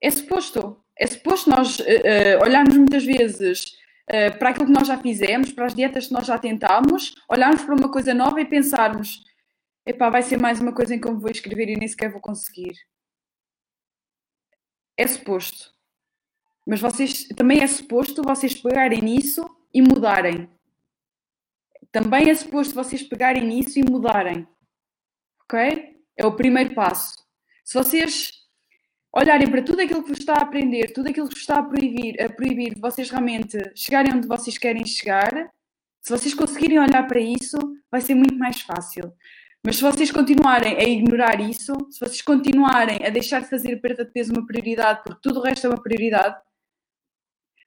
É 0.02 0.10
suposto. 0.10 0.84
É 0.98 1.06
suposto 1.06 1.50
nós 1.50 1.78
uh, 1.78 1.82
uh, 1.82 2.44
olharmos 2.44 2.76
muitas 2.76 3.04
vezes 3.04 3.64
uh, 4.10 4.38
para 4.38 4.50
aquilo 4.50 4.66
que 4.66 4.72
nós 4.72 4.88
já 4.88 4.98
fizemos, 4.98 5.52
para 5.52 5.66
as 5.66 5.74
dietas 5.74 6.06
que 6.06 6.12
nós 6.12 6.26
já 6.26 6.38
tentámos, 6.38 7.14
olharmos 7.28 7.62
para 7.62 7.74
uma 7.74 7.90
coisa 7.90 8.14
nova 8.14 8.40
e 8.40 8.44
pensarmos: 8.44 9.20
epá, 9.86 10.10
vai 10.10 10.22
ser 10.22 10.38
mais 10.40 10.60
uma 10.60 10.74
coisa 10.74 10.94
em 10.94 11.00
que 11.00 11.08
eu 11.08 11.18
vou 11.18 11.30
escrever 11.30 11.68
e 11.68 11.76
nem 11.76 11.88
sequer 11.88 12.10
vou 12.10 12.20
conseguir. 12.20 12.74
É 14.96 15.06
suposto. 15.06 15.72
Mas 16.66 16.80
vocês 16.80 17.28
também 17.28 17.62
é 17.62 17.66
suposto 17.66 18.22
vocês 18.22 18.54
pegarem 18.54 19.00
nisso 19.00 19.44
e 19.72 19.80
mudarem. 19.80 20.50
também 21.92 22.28
é 22.28 22.34
suposto 22.34 22.74
vocês 22.74 23.02
pegarem 23.02 23.46
nisso 23.46 23.78
e 23.78 23.82
mudarem. 23.88 24.46
Ok? 25.44 25.96
É 26.16 26.26
o 26.26 26.36
primeiro 26.36 26.74
passo. 26.74 27.24
Se 27.64 27.74
vocês 27.74 28.32
olharem 29.12 29.50
para 29.50 29.62
tudo 29.62 29.80
aquilo 29.80 30.02
que 30.02 30.10
vos 30.10 30.18
está 30.18 30.34
a 30.34 30.42
aprender, 30.42 30.92
tudo 30.92 31.08
aquilo 31.08 31.28
que 31.28 31.34
vos 31.34 31.40
está 31.40 31.58
a 31.58 31.62
proibir, 31.62 32.20
a 32.20 32.28
proibir 32.28 32.78
vocês 32.78 33.08
realmente 33.08 33.56
chegarem 33.74 34.12
onde 34.14 34.26
vocês 34.26 34.58
querem 34.58 34.84
chegar, 34.84 35.50
se 36.02 36.10
vocês 36.10 36.34
conseguirem 36.34 36.78
olhar 36.78 37.06
para 37.06 37.20
isso, 37.20 37.56
vai 37.90 38.00
ser 38.00 38.14
muito 38.14 38.36
mais 38.36 38.60
fácil. 38.60 39.12
Mas 39.66 39.78
se 39.78 39.82
vocês 39.82 40.12
continuarem 40.12 40.76
a 40.76 40.84
ignorar 40.84 41.40
isso, 41.40 41.74
se 41.90 41.98
vocês 41.98 42.22
continuarem 42.22 43.04
a 43.04 43.10
deixar 43.10 43.40
de 43.40 43.50
fazer 43.50 43.74
perda 43.80 44.04
de 44.04 44.12
peso 44.12 44.32
uma 44.32 44.46
prioridade, 44.46 45.02
porque 45.02 45.20
tudo 45.20 45.40
o 45.40 45.42
resto 45.42 45.66
é 45.66 45.70
uma 45.70 45.82
prioridade, 45.82 46.40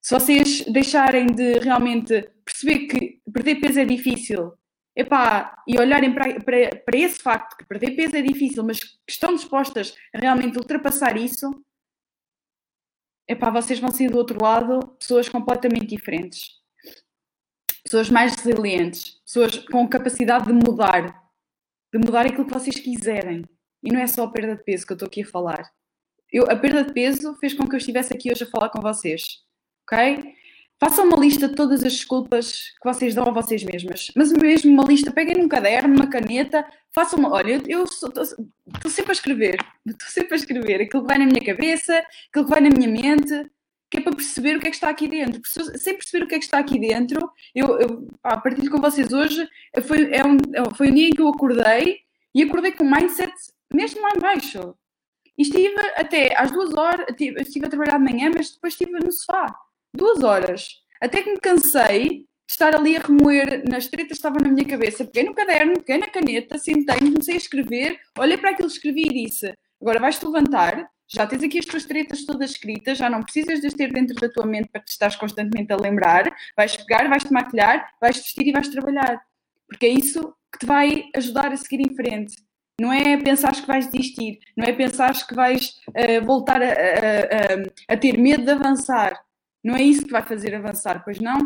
se 0.02 0.18
vocês 0.18 0.62
deixarem 0.62 1.26
de 1.26 1.60
realmente 1.60 2.32
perceber 2.46 2.88
que 2.88 3.22
perder 3.34 3.56
peso 3.56 3.82
é 3.82 3.86
difícil 3.86 4.54
epá, 4.96 5.62
e 5.68 5.78
olharem 5.78 6.14
para, 6.14 6.40
para, 6.40 6.70
para 6.78 6.98
esse 6.98 7.20
facto 7.22 7.58
que 7.58 7.66
perder 7.66 7.92
peso 7.98 8.16
é 8.16 8.22
difícil, 8.22 8.64
mas 8.64 8.82
que 8.82 8.98
estão 9.10 9.36
dispostas 9.36 9.94
a 10.16 10.20
realmente 10.20 10.58
ultrapassar 10.58 11.18
isso, 11.18 11.52
epá, 13.28 13.50
vocês 13.50 13.78
vão 13.78 13.92
ser 13.92 14.10
do 14.10 14.18
outro 14.18 14.42
lado 14.42 14.88
pessoas 14.98 15.28
completamente 15.28 15.88
diferentes. 15.88 16.62
Pessoas 17.84 18.10
mais 18.10 18.36
resilientes, 18.36 19.20
pessoas 19.26 19.58
com 19.58 19.86
capacidade 19.86 20.46
de 20.46 20.54
mudar, 20.54 21.29
de 21.94 22.00
mudar 22.00 22.26
aquilo 22.26 22.46
que 22.46 22.54
vocês 22.54 22.80
quiserem. 22.80 23.44
E 23.84 23.92
não 23.92 24.00
é 24.00 24.08
só 24.08 24.24
a 24.24 24.32
perda 24.32 24.56
de 24.56 24.64
peso 24.64 24.86
que 24.86 24.94
eu 24.94 24.96
estou 24.96 25.08
aqui 25.08 25.24
a 25.24 25.28
falar. 25.28 25.70
Eu, 26.32 26.46
a 26.50 26.56
perda 26.56 26.84
de 26.84 26.94
peso 26.94 27.36
fez 27.36 27.54
com 27.54 27.68
que 27.68 27.76
eu 27.76 27.80
estivesse 27.80 28.14
aqui 28.14 28.32
hoje 28.32 28.44
a 28.44 28.48
falar 28.48 28.70
com 28.70 28.82
vocês. 28.82 29.24
Ok? 29.84 30.36
Façam 30.80 31.06
uma 31.06 31.18
lista 31.18 31.50
de 31.50 31.56
todas 31.56 31.84
as 31.84 31.92
desculpas 31.92 32.70
que 32.82 32.90
vocês 32.90 33.14
dão 33.14 33.28
a 33.28 33.32
vocês 33.32 33.64
mesmas. 33.64 34.12
Mas 34.16 34.32
mesmo 34.32 34.72
uma 34.72 34.86
lista, 34.86 35.12
peguem 35.12 35.36
num 35.36 35.50
caderno, 35.50 35.94
uma 35.94 36.08
caneta, 36.08 36.66
façam 36.94 37.20
uma. 37.20 37.32
Olha, 37.32 37.62
eu 37.68 37.84
estou 37.84 38.26
sempre 38.90 39.12
a 39.12 39.14
escrever. 39.14 39.58
Estou 39.86 40.08
sempre 40.08 40.34
a 40.34 40.38
escrever 40.38 40.82
aquilo 40.82 41.02
que 41.04 41.08
vai 41.08 41.18
na 41.18 41.26
minha 41.26 41.44
cabeça, 41.44 41.98
aquilo 42.30 42.46
que 42.46 42.52
vai 42.52 42.62
na 42.62 42.70
minha 42.70 42.88
mente, 42.88 43.50
que 43.90 43.98
é 43.98 44.02
para 44.02 44.16
perceber 44.16 44.56
o 44.56 44.60
que 44.60 44.68
é 44.68 44.70
que 44.70 44.76
está 44.76 44.90
aqui 44.90 45.08
dentro. 45.08 45.42
Sem 45.78 45.96
perceber 45.96 46.24
o 46.24 46.28
que 46.28 46.36
é 46.36 46.40
que 46.40 46.46
está 46.46 46.60
aqui 46.60 46.80
dentro, 46.80 47.32
eu, 47.56 47.80
eu 47.80 48.08
partir 48.22 48.70
com 48.70 48.80
vocês 48.80 49.12
hoje, 49.12 49.48
foi, 49.82 50.14
é 50.14 50.24
um, 50.26 50.38
é 50.54 50.76
foi 50.76 50.90
um 50.90 50.94
dia 50.94 51.08
em 51.08 51.12
que 51.12 51.22
eu 51.22 51.30
acordei 51.30 52.00
e 52.34 52.44
acordei 52.44 52.72
com 52.72 52.84
o 52.84 52.92
mindset 52.92 53.34
mesmo 53.74 54.02
lá 54.02 54.10
embaixo. 54.16 54.76
E 55.38 55.42
estive 55.42 55.80
até 55.96 56.38
às 56.38 56.52
duas 56.52 56.74
horas, 56.76 57.08
estive 57.20 57.66
a 57.66 57.70
trabalhar 57.70 57.98
de 57.98 58.04
manhã, 58.04 58.32
mas 58.34 58.52
depois 58.52 58.74
estive 58.74 58.92
no 58.92 59.12
sofá 59.12 59.56
duas 59.94 60.24
horas. 60.24 60.82
Até 61.02 61.22
que 61.22 61.32
me 61.32 61.40
cansei 61.40 62.10
de 62.10 62.28
estar 62.50 62.76
ali 62.76 62.98
a 62.98 63.00
remoer 63.00 63.64
nas 63.70 63.88
tretas 63.88 64.08
que 64.10 64.14
estavam 64.16 64.40
na 64.42 64.50
minha 64.50 64.68
cabeça. 64.68 65.06
Peguei 65.06 65.24
no 65.24 65.34
caderno, 65.34 65.82
peguei 65.82 65.98
na 65.98 66.08
caneta, 66.08 66.58
sentei-me, 66.58 67.12
comecei 67.12 67.36
a 67.36 67.38
escrever, 67.38 68.00
olhei 68.18 68.38
para 68.38 68.52
aquilo 68.52 68.68
que 68.68 68.76
escrevi 68.76 69.04
e 69.04 69.26
disse: 69.26 69.54
Agora 69.82 70.00
vais-te 70.00 70.26
levantar, 70.26 70.90
já 71.10 71.26
tens 71.26 71.44
aqui 71.44 71.60
as 71.60 71.66
tuas 71.66 71.86
tretas 71.86 72.26
todas 72.26 72.52
escritas, 72.52 72.98
já 72.98 73.10
não 73.10 73.22
precisas 73.22 73.60
de 73.60 73.68
as 73.68 73.74
ter 73.74 73.92
dentro 73.92 74.16
da 74.16 74.30
tua 74.30 74.46
mente 74.46 74.70
para 74.70 74.82
te 74.82 74.90
estás 74.90 75.16
constantemente 75.16 75.74
a 75.74 75.76
lembrar. 75.76 76.34
Vais 76.56 76.76
pegar, 76.78 77.08
vais-te 77.10 77.34
maquilhar, 77.34 77.90
vais 78.00 78.18
vestir 78.18 78.48
e 78.48 78.52
vais 78.52 78.68
trabalhar. 78.68 79.22
Porque 79.68 79.86
é 79.86 79.90
isso 79.90 80.34
que 80.52 80.60
te 80.60 80.66
vai 80.66 81.06
ajudar 81.16 81.52
a 81.52 81.58
seguir 81.58 81.82
em 81.82 81.96
frente. 81.96 82.36
Não 82.80 82.94
é 82.94 83.18
pensar 83.18 83.52
que 83.52 83.68
vais 83.68 83.90
desistir, 83.90 84.40
não 84.56 84.66
é 84.66 84.72
pensar 84.72 85.12
que 85.28 85.36
vais 85.36 85.76
uh, 85.90 86.26
voltar 86.26 86.62
a, 86.62 86.66
a, 86.66 86.70
a, 86.70 87.94
a 87.94 87.98
ter 87.98 88.18
medo 88.18 88.46
de 88.46 88.52
avançar 88.52 89.20
não 89.64 89.76
é 89.76 89.84
isso 89.84 90.06
que 90.06 90.12
vai 90.12 90.22
fazer 90.24 90.56
avançar, 90.56 91.04
pois 91.04 91.20
não? 91.20 91.38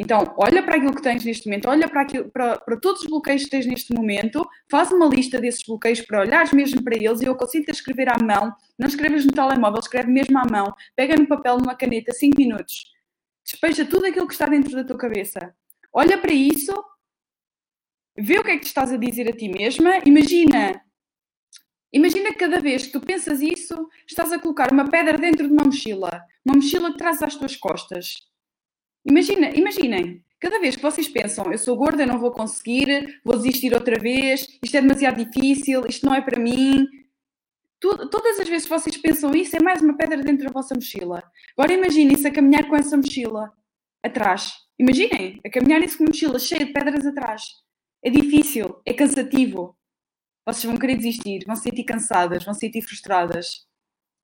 Então, 0.00 0.34
olha 0.38 0.62
para 0.62 0.76
aquilo 0.76 0.94
que 0.94 1.02
tens 1.02 1.22
neste 1.24 1.46
momento, 1.46 1.68
olha 1.68 1.86
para, 1.86 2.00
aquilo, 2.00 2.30
para, 2.30 2.58
para 2.58 2.80
todos 2.80 3.02
os 3.02 3.06
bloqueios 3.06 3.44
que 3.44 3.50
tens 3.50 3.66
neste 3.66 3.92
momento, 3.92 4.48
faz 4.70 4.90
uma 4.90 5.06
lista 5.06 5.38
desses 5.38 5.62
bloqueios 5.62 6.00
para 6.00 6.22
olhares 6.22 6.52
mesmo 6.52 6.82
para 6.82 6.96
eles. 6.96 7.20
E 7.20 7.26
eu 7.26 7.36
consigo 7.36 7.66
te 7.66 7.72
escrever 7.72 8.08
à 8.08 8.16
mão, 8.18 8.50
não 8.78 8.88
escreves 8.88 9.26
no 9.26 9.32
telemóvel, 9.32 9.78
escreve 9.78 10.10
mesmo 10.10 10.38
à 10.38 10.44
mão, 10.50 10.74
pega 10.96 11.14
no 11.16 11.28
papel, 11.28 11.58
numa 11.58 11.74
caneta, 11.74 12.12
5 12.12 12.34
minutos, 12.38 12.84
despeja 13.44 13.84
tudo 13.84 14.06
aquilo 14.06 14.26
que 14.26 14.32
está 14.32 14.46
dentro 14.46 14.72
da 14.72 14.84
tua 14.84 14.96
cabeça. 14.96 15.54
Olha 15.92 16.16
para 16.16 16.32
isso, 16.32 16.72
vê 18.16 18.38
o 18.38 18.44
que 18.44 18.52
é 18.52 18.54
que 18.54 18.64
te 18.64 18.68
estás 18.68 18.90
a 18.92 18.96
dizer 18.96 19.28
a 19.28 19.36
ti 19.36 19.50
mesma, 19.50 19.98
imagina 20.06 20.80
Imagina 21.92 22.30
que 22.30 22.38
cada 22.38 22.60
vez 22.60 22.86
que 22.86 22.92
tu 22.92 23.00
pensas 23.00 23.40
isso, 23.40 23.74
estás 24.06 24.30
a 24.30 24.38
colocar 24.38 24.72
uma 24.72 24.88
pedra 24.88 25.18
dentro 25.18 25.48
de 25.48 25.52
uma 25.52 25.64
mochila. 25.64 26.24
Uma 26.44 26.54
mochila 26.54 26.92
que 26.92 26.98
traz 26.98 27.20
às 27.20 27.34
tuas 27.34 27.56
costas. 27.56 28.29
Imagina, 29.04 29.50
imaginem, 29.50 30.22
cada 30.38 30.58
vez 30.58 30.76
que 30.76 30.82
vocês 30.82 31.08
pensam, 31.08 31.50
eu 31.50 31.58
sou 31.58 31.76
gorda, 31.76 32.06
não 32.06 32.18
vou 32.18 32.30
conseguir, 32.30 33.20
vou 33.24 33.36
desistir 33.36 33.72
outra 33.74 33.98
vez, 33.98 34.46
isto 34.62 34.76
é 34.76 34.80
demasiado 34.80 35.24
difícil, 35.24 35.86
isto 35.86 36.06
não 36.06 36.14
é 36.14 36.20
para 36.20 36.38
mim. 36.40 36.86
Todas 37.80 38.38
as 38.38 38.48
vezes 38.48 38.68
que 38.68 38.74
vocês 38.74 38.96
pensam 38.98 39.34
isso, 39.34 39.56
é 39.56 39.62
mais 39.62 39.80
uma 39.80 39.96
pedra 39.96 40.18
dentro 40.22 40.46
da 40.46 40.52
vossa 40.52 40.74
mochila. 40.74 41.22
Agora 41.56 41.72
imaginem-se 41.72 42.26
a 42.26 42.30
caminhar 42.30 42.68
com 42.68 42.76
essa 42.76 42.96
mochila 42.96 43.52
atrás. 44.02 44.52
Imaginem, 44.78 45.40
a 45.44 45.50
caminhar 45.50 45.82
isso 45.82 45.96
com 45.96 46.04
uma 46.04 46.08
mochila 46.08 46.38
cheia 46.38 46.64
de 46.66 46.72
pedras 46.72 47.06
atrás. 47.06 47.42
É 48.04 48.10
difícil, 48.10 48.80
é 48.84 48.92
cansativo 48.92 49.76
vocês 50.46 50.64
vão 50.64 50.76
querer 50.76 50.96
desistir, 50.96 51.44
vão 51.46 51.54
se 51.54 51.62
sentir 51.62 51.84
cansadas, 51.84 52.44
vão 52.44 52.54
se 52.54 52.60
sentir 52.60 52.82
frustradas. 52.82 53.66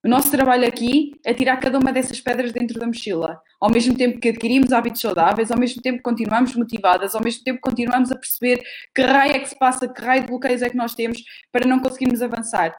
O 0.04 0.08
nosso 0.08 0.30
trabalho 0.30 0.66
aqui 0.66 1.12
é 1.24 1.34
tirar 1.34 1.58
cada 1.58 1.78
uma 1.78 1.92
dessas 1.92 2.20
pedras 2.20 2.52
dentro 2.52 2.78
da 2.78 2.86
mochila. 2.86 3.40
Ao 3.60 3.70
mesmo 3.70 3.96
tempo 3.96 4.20
que 4.20 4.28
adquirimos 4.28 4.72
hábitos 4.72 5.00
saudáveis, 5.00 5.50
ao 5.50 5.58
mesmo 5.58 5.80
tempo 5.80 5.98
que 5.98 6.02
continuamos 6.02 6.54
motivadas, 6.54 7.14
ao 7.14 7.22
mesmo 7.22 7.42
tempo 7.42 7.56
que 7.56 7.68
continuamos 7.68 8.12
a 8.12 8.16
perceber 8.16 8.62
que 8.94 9.02
raio 9.02 9.32
é 9.32 9.38
que 9.38 9.48
se 9.48 9.58
passa, 9.58 9.88
que 9.88 10.02
raio 10.02 10.22
de 10.22 10.28
bloqueios 10.28 10.62
é 10.62 10.68
que 10.68 10.76
nós 10.76 10.94
temos 10.94 11.22
para 11.50 11.66
não 11.66 11.80
conseguirmos 11.80 12.20
avançar. 12.20 12.78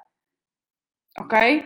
Ok? 1.19 1.65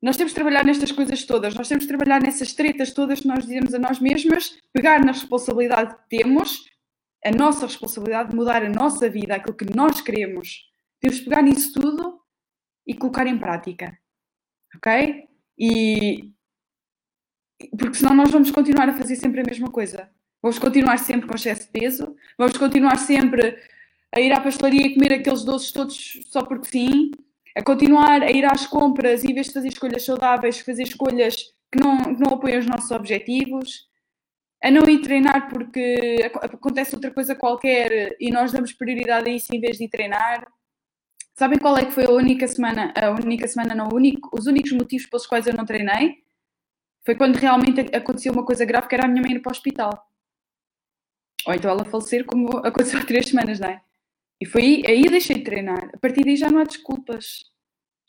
Nós 0.00 0.16
temos 0.16 0.30
de 0.30 0.36
trabalhar 0.36 0.64
nestas 0.64 0.92
coisas 0.92 1.24
todas, 1.24 1.54
nós 1.54 1.66
temos 1.66 1.84
de 1.84 1.88
trabalhar 1.88 2.22
nessas 2.22 2.52
tretas 2.52 2.92
todas 2.92 3.20
que 3.20 3.26
nós 3.26 3.44
dizemos 3.44 3.74
a 3.74 3.78
nós 3.78 3.98
mesmas, 3.98 4.56
pegar 4.72 5.04
na 5.04 5.10
responsabilidade 5.10 5.96
que 5.96 6.18
temos, 6.18 6.64
a 7.24 7.30
nossa 7.32 7.66
responsabilidade 7.66 8.30
de 8.30 8.36
mudar 8.36 8.62
a 8.62 8.68
nossa 8.68 9.10
vida, 9.10 9.34
aquilo 9.34 9.56
que 9.56 9.74
nós 9.74 10.00
queremos. 10.00 10.70
Temos 11.00 11.18
de 11.18 11.24
pegar 11.24 11.42
nisso 11.42 11.72
tudo 11.72 12.20
e 12.86 12.94
colocar 12.94 13.26
em 13.26 13.36
prática. 13.38 13.98
Ok? 14.76 15.24
E. 15.58 16.35
Porque 17.78 17.94
senão 17.94 18.14
nós 18.14 18.30
vamos 18.30 18.50
continuar 18.50 18.88
a 18.88 18.94
fazer 18.94 19.16
sempre 19.16 19.40
a 19.40 19.44
mesma 19.44 19.70
coisa. 19.70 20.10
Vamos 20.42 20.58
continuar 20.58 20.98
sempre 20.98 21.26
com 21.26 21.34
excesso 21.34 21.62
de 21.62 21.68
peso, 21.68 22.14
vamos 22.38 22.56
continuar 22.56 22.96
sempre 22.98 23.56
a 24.14 24.20
ir 24.20 24.32
à 24.32 24.40
pastelaria 24.40 24.86
e 24.86 24.94
comer 24.94 25.14
aqueles 25.14 25.44
doces 25.44 25.72
todos 25.72 26.20
só 26.26 26.44
porque 26.44 26.68
sim, 26.68 27.10
a 27.56 27.62
continuar 27.62 28.22
a 28.22 28.30
ir 28.30 28.44
às 28.44 28.66
compras 28.66 29.24
e 29.24 29.30
em 29.30 29.34
vez 29.34 29.48
de 29.48 29.54
fazer 29.54 29.68
escolhas 29.68 30.04
saudáveis, 30.04 30.60
fazer 30.60 30.84
escolhas 30.84 31.36
que 31.72 31.80
não, 31.80 32.14
que 32.14 32.20
não 32.20 32.34
apoiam 32.34 32.60
os 32.60 32.66
nossos 32.66 32.90
objetivos, 32.90 33.88
a 34.62 34.70
não 34.70 34.88
ir 34.88 35.00
treinar 35.00 35.48
porque 35.48 36.30
acontece 36.42 36.94
outra 36.94 37.10
coisa 37.10 37.34
qualquer 37.34 38.16
e 38.20 38.30
nós 38.30 38.52
damos 38.52 38.72
prioridade 38.72 39.28
a 39.28 39.32
isso 39.32 39.54
em 39.54 39.60
vez 39.60 39.78
de 39.78 39.84
ir 39.84 39.88
treinar. 39.88 40.46
Sabem 41.34 41.58
qual 41.58 41.76
é 41.76 41.84
que 41.84 41.92
foi 41.92 42.04
a 42.04 42.10
única 42.10 42.46
semana, 42.48 42.92
a 42.96 43.10
única 43.10 43.46
semana 43.46 43.74
não, 43.74 43.88
único, 43.92 44.30
os 44.32 44.46
únicos 44.46 44.72
motivos 44.72 45.06
pelos 45.06 45.26
quais 45.26 45.46
eu 45.46 45.54
não 45.54 45.66
treinei? 45.66 46.25
Foi 47.06 47.14
quando 47.14 47.36
realmente 47.36 47.80
aconteceu 47.94 48.32
uma 48.32 48.44
coisa 48.44 48.64
grave 48.64 48.88
que 48.88 48.94
era 48.96 49.06
a 49.06 49.08
minha 49.08 49.22
mãe 49.22 49.30
ir 49.30 49.38
para 49.38 49.50
o 49.50 49.52
hospital. 49.52 49.90
Ou 51.46 51.54
então 51.54 51.70
ela 51.70 51.84
falecer 51.84 52.26
como 52.26 52.48
aconteceu 52.66 52.98
há 52.98 53.04
três 53.04 53.28
semanas, 53.28 53.60
não 53.60 53.68
é? 53.68 53.80
E 54.40 54.44
foi 54.44 54.62
aí, 54.62 54.82
aí 54.88 55.02
deixei 55.08 55.36
de 55.36 55.44
treinar. 55.44 55.90
A 55.94 55.98
partir 55.98 56.24
daí 56.24 56.36
já 56.36 56.50
não 56.50 56.58
há 56.58 56.64
desculpas. 56.64 57.44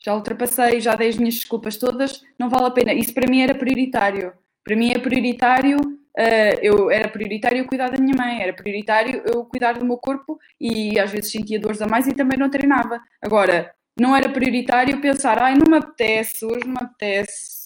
Já 0.04 0.14
ultrapassei, 0.14 0.80
já 0.80 0.96
dei 0.96 1.08
as 1.08 1.16
minhas 1.16 1.36
desculpas 1.36 1.76
todas, 1.76 2.22
não 2.38 2.48
vale 2.48 2.66
a 2.66 2.70
pena. 2.72 2.92
Isso 2.92 3.14
para 3.14 3.30
mim 3.30 3.40
era 3.40 3.54
prioritário. 3.54 4.32
Para 4.64 4.76
mim 4.76 4.90
é 4.90 4.98
prioritário 4.98 5.78
uh, 5.78 6.58
eu 6.60 6.90
era 6.90 7.08
prioritário 7.08 7.58
eu 7.58 7.66
cuidar 7.66 7.90
da 7.90 7.98
minha 7.98 8.16
mãe, 8.16 8.42
era 8.42 8.52
prioritário 8.52 9.22
eu 9.32 9.44
cuidar 9.44 9.78
do 9.78 9.84
meu 9.84 9.96
corpo 9.96 10.38
e 10.60 10.98
às 10.98 11.12
vezes 11.12 11.30
sentia 11.30 11.60
dores 11.60 11.80
a 11.80 11.86
mais 11.86 12.08
e 12.08 12.14
também 12.14 12.38
não 12.38 12.50
treinava. 12.50 13.00
Agora, 13.22 13.72
não 13.98 14.14
era 14.14 14.28
prioritário 14.28 15.00
pensar, 15.00 15.40
ai, 15.40 15.54
não 15.54 15.70
me 15.70 15.78
apetece, 15.78 16.44
hoje 16.44 16.66
não 16.66 16.74
me 16.74 16.82
apetece 16.82 17.57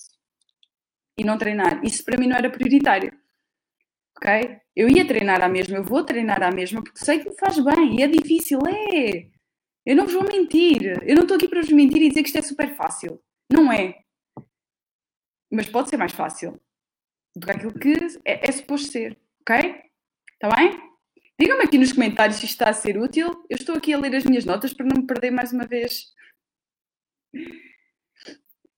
e 1.22 1.26
não 1.26 1.38
treinar. 1.38 1.82
Isso 1.84 2.04
para 2.04 2.18
mim 2.18 2.26
não 2.26 2.36
era 2.36 2.50
prioritário. 2.50 3.12
Ok? 4.16 4.58
Eu 4.76 4.88
ia 4.88 5.06
treinar 5.06 5.42
à 5.42 5.48
mesma, 5.48 5.76
eu 5.76 5.84
vou 5.84 6.04
treinar 6.04 6.42
à 6.42 6.50
mesma 6.50 6.82
porque 6.82 7.04
sei 7.04 7.20
que 7.20 7.30
me 7.30 7.36
faz 7.36 7.58
bem 7.58 7.98
e 7.98 8.02
é 8.02 8.08
difícil, 8.08 8.58
é. 8.66 9.28
Eu 9.84 9.96
não 9.96 10.04
vos 10.04 10.14
vou 10.14 10.24
mentir. 10.24 11.02
Eu 11.02 11.16
não 11.16 11.22
estou 11.22 11.36
aqui 11.36 11.48
para 11.48 11.60
vos 11.60 11.72
mentir 11.72 12.02
e 12.02 12.08
dizer 12.08 12.22
que 12.22 12.28
isto 12.28 12.38
é 12.38 12.42
super 12.42 12.74
fácil. 12.76 13.20
Não 13.52 13.72
é. 13.72 14.02
Mas 15.50 15.68
pode 15.68 15.90
ser 15.90 15.96
mais 15.96 16.12
fácil 16.12 16.60
do 17.36 17.46
que 17.46 17.52
aquilo 17.52 17.74
que 17.78 17.94
é, 18.24 18.48
é 18.48 18.52
suposto 18.52 18.92
ser, 18.92 19.18
ok? 19.40 19.82
Está 20.34 20.48
bem? 20.54 20.70
Digam-me 21.38 21.64
aqui 21.64 21.78
nos 21.78 21.92
comentários 21.92 22.38
se 22.38 22.44
isto 22.44 22.54
está 22.54 22.70
a 22.70 22.72
ser 22.72 22.98
útil. 22.98 23.28
Eu 23.50 23.56
estou 23.56 23.76
aqui 23.76 23.92
a 23.92 23.98
ler 23.98 24.14
as 24.14 24.24
minhas 24.24 24.44
notas 24.44 24.72
para 24.72 24.86
não 24.86 25.00
me 25.00 25.06
perder 25.06 25.30
mais 25.30 25.52
uma 25.52 25.66
vez. 25.66 26.12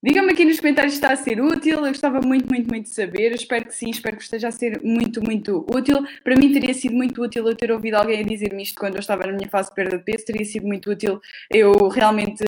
Digam-me 0.05 0.33
aqui 0.33 0.45
nos 0.45 0.61
comentários 0.61 0.93
se 0.93 0.99
está 0.99 1.15
a 1.15 1.17
ser 1.17 1.41
útil. 1.41 1.79
Eu 1.79 1.87
gostava 1.87 2.21
muito, 2.21 2.47
muito, 2.47 2.69
muito 2.69 2.85
de 2.85 2.95
saber. 2.95 3.31
Eu 3.31 3.37
espero 3.37 3.65
que 3.65 3.75
sim, 3.75 3.89
espero 3.89 4.19
que 4.19 4.23
esteja 4.23 4.49
a 4.49 4.51
ser 4.51 4.83
muito, 4.83 5.25
muito 5.25 5.65
útil. 5.75 5.97
Para 6.23 6.37
mim 6.37 6.53
teria 6.53 6.75
sido 6.75 6.95
muito 6.95 7.23
útil 7.23 7.49
eu 7.49 7.57
ter 7.57 7.73
ouvido 7.73 7.95
alguém 7.95 8.21
a 8.21 8.23
dizer-me 8.23 8.63
isto 8.63 8.79
quando 8.79 8.97
eu 8.97 9.01
estava 9.01 9.27
na 9.27 9.33
minha 9.33 9.49
fase 9.49 9.71
de 9.71 9.75
perda 9.75 9.97
de 9.97 10.05
peso. 10.05 10.27
Teria 10.27 10.45
sido 10.45 10.67
muito 10.67 10.91
útil 10.91 11.23
eu 11.51 11.89
realmente 11.89 12.45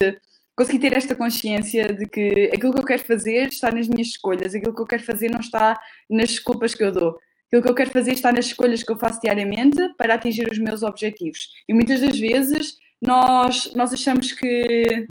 conseguir 0.55 0.77
ter 0.77 0.93
esta 0.95 1.15
consciência 1.15 1.91
de 1.91 2.05
que 2.05 2.51
aquilo 2.53 2.75
que 2.75 2.79
eu 2.79 2.85
quero 2.85 3.03
fazer 3.03 3.47
está 3.47 3.71
nas 3.71 3.87
minhas 3.87 4.09
escolhas, 4.09 4.53
aquilo 4.53 4.75
que 4.75 4.81
eu 4.81 4.85
quero 4.85 5.01
fazer 5.01 5.31
não 5.31 5.39
está 5.39 5.79
nas 6.07 6.29
desculpas 6.29 6.75
que 6.75 6.83
eu 6.83 6.91
dou. 6.91 7.17
Aquilo 7.47 7.63
que 7.63 7.69
eu 7.69 7.75
quero 7.75 7.89
fazer 7.89 8.11
está 8.11 8.31
nas 8.31 8.45
escolhas 8.45 8.83
que 8.83 8.91
eu 8.91 8.99
faço 8.99 9.19
diariamente 9.19 9.79
para 9.97 10.13
atingir 10.13 10.47
os 10.47 10.59
meus 10.59 10.83
objetivos. 10.83 11.49
E 11.67 11.73
muitas 11.73 12.01
das 12.01 12.19
vezes 12.19 12.77
nós, 13.01 13.73
nós 13.73 13.91
achamos 13.91 14.31
que 14.31 15.07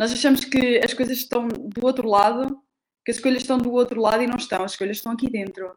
nós 0.00 0.12
achamos 0.12 0.46
que 0.46 0.80
as 0.82 0.94
coisas 0.94 1.18
estão 1.18 1.46
do 1.46 1.84
outro 1.84 2.08
lado, 2.08 2.58
que 3.04 3.10
as 3.10 3.18
escolhas 3.18 3.42
estão 3.42 3.58
do 3.58 3.70
outro 3.70 4.00
lado 4.00 4.22
e 4.22 4.26
não 4.26 4.36
estão. 4.36 4.64
As 4.64 4.72
escolhas 4.72 4.96
estão 4.96 5.12
aqui 5.12 5.28
dentro. 5.28 5.68
As 5.68 5.76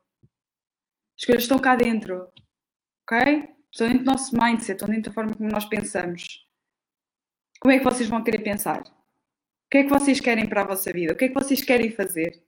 escolhas 1.20 1.44
estão 1.44 1.60
cá 1.60 1.76
dentro. 1.76 2.32
Ok? 3.04 3.50
Estão 3.70 3.90
dentro 3.90 4.06
do 4.06 4.12
nosso 4.12 4.34
mindset, 4.34 4.72
estão 4.72 4.88
dentro 4.88 5.12
da 5.12 5.14
forma 5.14 5.36
como 5.36 5.50
nós 5.50 5.66
pensamos. 5.66 6.48
Como 7.60 7.74
é 7.74 7.80
que 7.80 7.84
vocês 7.84 8.08
vão 8.08 8.24
querer 8.24 8.42
pensar? 8.42 8.80
O 8.84 9.70
que 9.70 9.80
é 9.80 9.84
que 9.84 9.90
vocês 9.90 10.22
querem 10.22 10.48
para 10.48 10.62
a 10.62 10.68
vossa 10.68 10.94
vida? 10.94 11.12
O 11.12 11.18
que 11.18 11.26
é 11.26 11.28
que 11.28 11.34
vocês 11.34 11.62
querem 11.62 11.92
fazer? 11.92 12.42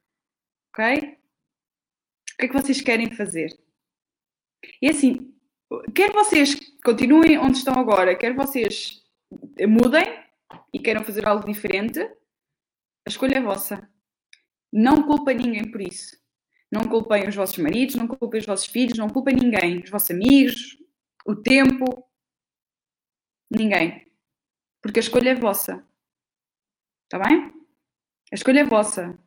Ok? 0.69 0.95
O 0.95 2.37
que 2.37 2.45
é 2.45 2.47
que 2.47 2.53
vocês 2.53 2.79
querem 2.79 3.11
fazer? 3.11 3.49
E 4.81 4.87
assim, 4.87 5.35
quer 5.93 6.13
vocês 6.13 6.55
continuem 6.85 7.37
onde 7.37 7.57
estão 7.57 7.73
agora, 7.77 8.15
quer 8.15 8.33
vocês 8.33 9.03
mudem, 9.67 10.24
e 10.73 10.79
queiram 10.79 11.03
fazer 11.03 11.27
algo 11.27 11.45
diferente, 11.45 11.99
a 11.99 13.09
escolha 13.09 13.37
é 13.37 13.41
vossa. 13.41 13.89
Não 14.71 15.03
culpem 15.03 15.37
ninguém 15.37 15.71
por 15.71 15.81
isso. 15.81 16.17
Não 16.71 16.83
culpem 16.89 17.27
os 17.27 17.35
vossos 17.35 17.57
maridos, 17.57 17.95
não 17.95 18.07
culpem 18.07 18.39
os 18.39 18.45
vossos 18.45 18.65
filhos, 18.65 18.97
não 18.97 19.09
culpem 19.09 19.35
ninguém. 19.35 19.81
Os 19.81 19.89
vossos 19.89 20.11
amigos, 20.11 20.77
o 21.25 21.35
tempo. 21.35 22.05
Ninguém. 23.49 24.11
Porque 24.81 24.99
a 24.99 25.03
escolha 25.03 25.29
é 25.29 25.35
vossa. 25.35 25.87
Está 27.03 27.19
bem? 27.19 27.53
A 28.31 28.35
escolha 28.35 28.61
é 28.61 28.65
vossa. 28.65 29.17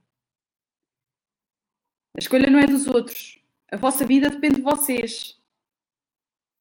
A 2.15 2.19
escolha 2.19 2.51
não 2.51 2.59
é 2.59 2.67
dos 2.67 2.87
outros. 2.87 3.41
A 3.71 3.77
vossa 3.77 4.05
vida 4.05 4.29
depende 4.29 4.57
de 4.57 4.63
vocês. 4.63 5.38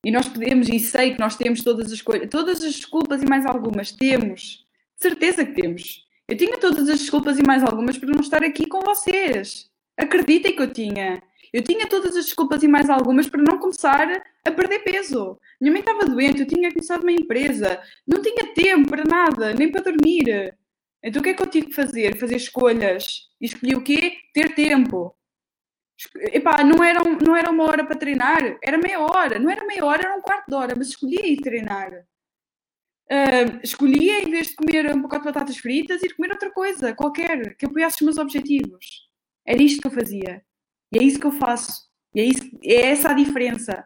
E 0.07 0.11
nós 0.11 0.29
podemos, 0.29 0.69
e 0.69 0.79
sei 0.79 1.15
que 1.15 1.19
nós 1.19 1.35
temos 1.35 1.61
todas 1.61 1.91
as 1.91 2.01
coisas, 2.01 2.29
todas 2.29 2.63
as 2.63 2.73
desculpas 2.73 3.21
e 3.21 3.25
mais 3.25 3.45
algumas, 3.45 3.91
temos. 3.91 4.65
De 4.95 5.01
certeza 5.01 5.43
que 5.43 5.51
temos. 5.51 6.07
Eu 6.29 6.37
tinha 6.37 6.57
todas 6.57 6.87
as 6.87 7.01
desculpas 7.01 7.37
e 7.37 7.43
mais 7.43 7.61
algumas 7.61 7.97
para 7.97 8.11
não 8.11 8.21
estar 8.21 8.41
aqui 8.41 8.65
com 8.67 8.79
vocês. 8.79 9.69
Acreditem 9.97 10.55
que 10.55 10.61
eu 10.61 10.71
tinha. 10.71 11.21
Eu 11.51 11.61
tinha 11.61 11.85
todas 11.87 12.15
as 12.15 12.23
desculpas 12.23 12.63
e 12.63 12.69
mais 12.69 12.89
algumas 12.89 13.27
para 13.27 13.43
não 13.43 13.59
começar 13.59 14.23
a 14.45 14.51
perder 14.51 14.79
peso. 14.79 15.37
Minha 15.59 15.73
mãe 15.73 15.81
estava 15.81 16.05
doente, 16.05 16.39
eu 16.39 16.47
tinha 16.47 16.71
começado 16.71 17.01
uma 17.01 17.11
empresa, 17.11 17.77
não 18.07 18.21
tinha 18.21 18.53
tempo 18.53 18.89
para 18.89 19.03
nada, 19.03 19.53
nem 19.55 19.69
para 19.69 19.91
dormir. 19.91 20.55
Então 21.03 21.19
o 21.19 21.23
que 21.23 21.31
é 21.31 21.33
que 21.33 21.43
eu 21.43 21.47
tive 21.47 21.67
que 21.67 21.75
fazer? 21.75 22.15
Fazer 22.15 22.37
escolhas. 22.37 23.27
E 23.41 23.45
escolhi 23.45 23.75
o 23.75 23.83
quê? 23.83 24.13
Ter 24.33 24.55
tempo. 24.55 25.16
Epá, 26.31 26.63
não 26.63 26.83
era, 26.83 27.01
não 27.03 27.35
era 27.35 27.49
uma 27.49 27.63
hora 27.63 27.85
para 27.85 27.97
treinar, 27.97 28.57
era 28.63 28.77
meia 28.77 28.99
hora. 28.99 29.39
Não 29.39 29.49
era 29.49 29.65
meia 29.65 29.83
hora, 29.85 30.03
era 30.03 30.15
um 30.15 30.21
quarto 30.21 30.47
de 30.47 30.55
hora, 30.55 30.73
mas 30.77 30.89
escolhia 30.89 31.25
ir 31.25 31.37
treinar. 31.41 31.91
Uh, 33.09 33.59
escolhia, 33.63 34.19
em 34.21 34.29
vez 34.29 34.47
de 34.47 34.55
comer 34.55 34.93
um 34.93 35.01
pacote 35.01 35.21
de 35.21 35.31
batatas 35.31 35.57
fritas, 35.57 36.03
ir 36.03 36.13
comer 36.15 36.31
outra 36.31 36.51
coisa, 36.51 36.93
qualquer, 36.93 37.55
que 37.55 37.65
apoiasse 37.65 37.97
os 37.97 38.01
meus 38.01 38.17
objetivos. 38.17 39.09
Era 39.45 39.61
isto 39.63 39.81
que 39.81 39.87
eu 39.87 39.91
fazia. 39.91 40.43
E 40.91 40.99
é 40.99 41.03
isso 41.03 41.19
que 41.19 41.25
eu 41.25 41.31
faço. 41.31 41.87
E 42.13 42.21
é, 42.21 42.25
isso, 42.25 42.43
é 42.63 42.91
essa 42.91 43.11
a 43.11 43.13
diferença. 43.13 43.85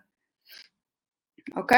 Ok? 1.56 1.78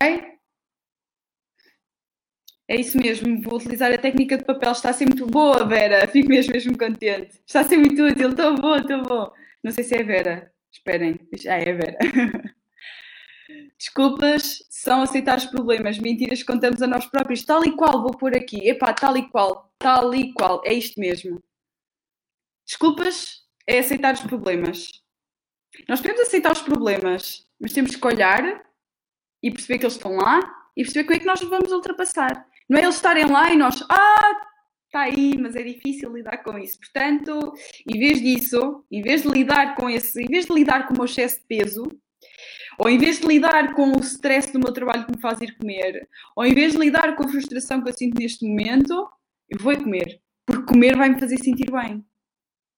É 2.68 2.76
isso 2.80 2.98
mesmo, 2.98 3.42
vou 3.42 3.60
utilizar 3.60 3.92
a 3.92 3.98
técnica 3.98 4.38
de 4.38 4.46
papel. 4.46 4.72
Está 4.72 4.90
a 4.90 4.94
ser 4.94 5.06
muito 5.06 5.28
boa, 5.28 5.66
Vera. 5.68 6.08
Fico 6.08 6.30
mesmo, 6.30 6.54
mesmo 6.54 6.78
contente. 6.78 7.42
Está 7.46 7.60
a 7.62 7.64
ser 7.66 7.78
muito 7.78 8.02
útil. 8.02 8.30
Estou 8.30 8.56
bom, 8.56 8.76
estou 8.78 9.04
bom. 9.04 9.34
Não 9.64 9.72
sei 9.72 9.84
se 9.84 9.96
é 9.96 10.04
Vera. 10.04 10.52
Esperem. 10.72 11.20
Ah, 11.48 11.58
é 11.58 11.74
Vera. 11.74 11.98
Desculpas 13.78 14.64
são 14.70 15.02
aceitar 15.02 15.38
os 15.38 15.46
problemas. 15.46 16.00
Mentiras 16.00 16.40
que 16.40 16.46
contamos 16.46 16.82
a 16.82 16.88
nós 16.88 17.06
próprios. 17.06 17.44
Tal 17.44 17.64
e 17.66 17.76
qual, 17.76 18.02
vou 18.02 18.18
pôr 18.18 18.36
aqui. 18.36 18.68
Epá, 18.68 18.94
tal 18.94 19.16
e 19.18 19.30
qual. 19.30 19.74
Tal 19.78 20.14
e 20.14 20.34
qual. 20.34 20.62
É 20.66 20.74
isto 20.74 21.00
mesmo. 21.00 21.42
Desculpas 22.66 23.44
é 23.68 23.80
aceitar 23.80 24.14
os 24.14 24.22
problemas. 24.22 24.90
Nós 25.88 26.02
podemos 26.02 26.22
aceitar 26.22 26.52
os 26.52 26.62
problemas, 26.62 27.48
mas 27.60 27.74
temos 27.74 27.96
que 27.96 28.08
olhar 28.08 28.64
e 29.42 29.52
perceber 29.52 29.80
que 29.80 29.86
eles 29.86 29.96
estão 29.96 30.16
lá 30.16 30.40
e 30.76 30.84
perceber 30.84 31.04
como 31.06 31.16
é 31.16 31.20
que 31.20 31.26
nós 31.26 31.42
vamos 31.42 31.72
ultrapassar. 31.72 32.48
Não 32.70 32.80
é 32.80 32.84
eles 32.84 32.96
estarem 32.96 33.26
lá 33.26 33.52
e 33.52 33.58
nós, 33.58 33.82
ah, 33.90 34.48
está 34.94 35.02
aí, 35.02 35.36
mas 35.40 35.56
é 35.56 35.64
difícil 35.64 36.14
lidar 36.14 36.38
com 36.44 36.56
isso. 36.60 36.78
Portanto, 36.78 37.54
em 37.90 38.00
vez 38.00 38.22
disso, 38.22 38.86
em 38.92 39.02
vez 39.02 39.24
de 39.24 39.28
lidar 39.28 39.76
com 39.76 39.90
esse, 39.90 40.22
em 40.22 40.28
vez 40.28 40.46
de 40.46 40.54
lidar 40.54 40.88
com 40.88 40.94
o 40.94 40.98
meu 40.98 41.06
excesso 41.06 41.40
de 41.40 41.46
peso, 41.48 41.84
ou 42.78 42.88
em 42.88 42.98
vez 43.00 43.20
de 43.20 43.26
lidar 43.26 43.74
com 43.74 43.92
o 43.92 44.00
stress 44.02 44.54
do 44.54 44.60
meu 44.60 44.72
trabalho 44.72 45.06
que 45.06 45.16
me 45.16 45.22
faz 45.22 45.42
ir 45.42 45.58
comer, 45.58 46.08
ou 46.36 46.46
em 46.46 46.54
vez 46.54 46.74
de 46.74 46.78
lidar 46.78 47.16
com 47.16 47.26
a 47.26 47.28
frustração 47.28 47.82
que 47.82 47.90
eu 47.90 47.94
sinto 47.94 48.20
neste 48.20 48.46
momento, 48.46 49.10
eu 49.50 49.60
vou 49.60 49.76
comer. 49.76 50.22
Porque 50.46 50.74
comer 50.74 50.96
vai 50.96 51.10
me 51.10 51.20
fazer 51.20 51.38
sentir 51.38 51.72
bem. 51.72 52.06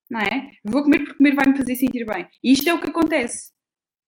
Não 0.09 0.19
é? 0.19 0.51
Eu 0.63 0.71
vou 0.71 0.83
comer 0.83 0.99
porque 0.99 1.15
comer 1.15 1.35
vai 1.35 1.47
me 1.47 1.57
fazer 1.57 1.75
sentir 1.75 2.05
bem. 2.05 2.27
E 2.41 2.53
isto 2.53 2.69
é 2.69 2.73
o 2.73 2.79
que 2.79 2.89
acontece. 2.89 3.51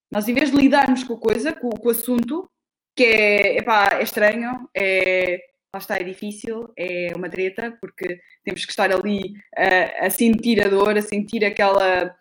Nós, 0.10 0.28
em 0.30 0.34
vez 0.34 0.52
de 0.52 0.58
lidarmos 0.58 1.04
com 1.04 1.16
a 1.16 1.20
coisa, 1.20 1.52
com, 1.52 1.70
com 1.70 1.88
o 1.88 1.92
assunto, 1.92 2.50
que 2.96 3.04
é, 3.04 3.58
epá, 3.58 3.98
é 4.00 4.04
estranho, 4.04 4.70
é, 4.74 5.40
lá 5.74 5.80
está, 5.80 5.98
é 5.98 6.04
difícil, 6.04 6.72
é 6.78 7.12
uma 7.16 7.30
treta, 7.30 7.78
porque 7.80 8.20
temos 8.44 8.66
que 8.66 8.72
estar 8.72 8.92
ali 8.92 9.34
a, 9.56 10.08
a 10.08 10.10
sentir 10.10 10.64
a 10.66 10.70
dor, 10.70 10.98
a 10.98 11.02
sentir 11.02 11.44
aquela, 11.46 12.16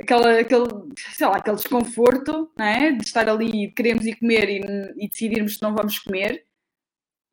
aquela, 0.00 0.40
aquele, 0.40 0.66
sei 1.14 1.26
lá, 1.26 1.36
aquele 1.36 1.56
desconforto, 1.56 2.52
é? 2.58 2.92
De 2.92 3.04
estar 3.04 3.28
ali, 3.28 3.72
queremos 3.72 4.06
ir 4.06 4.16
comer 4.16 4.48
e, 4.48 5.04
e 5.04 5.08
decidirmos 5.08 5.56
que 5.56 5.62
não 5.62 5.74
vamos 5.74 5.98
comer. 5.98 6.44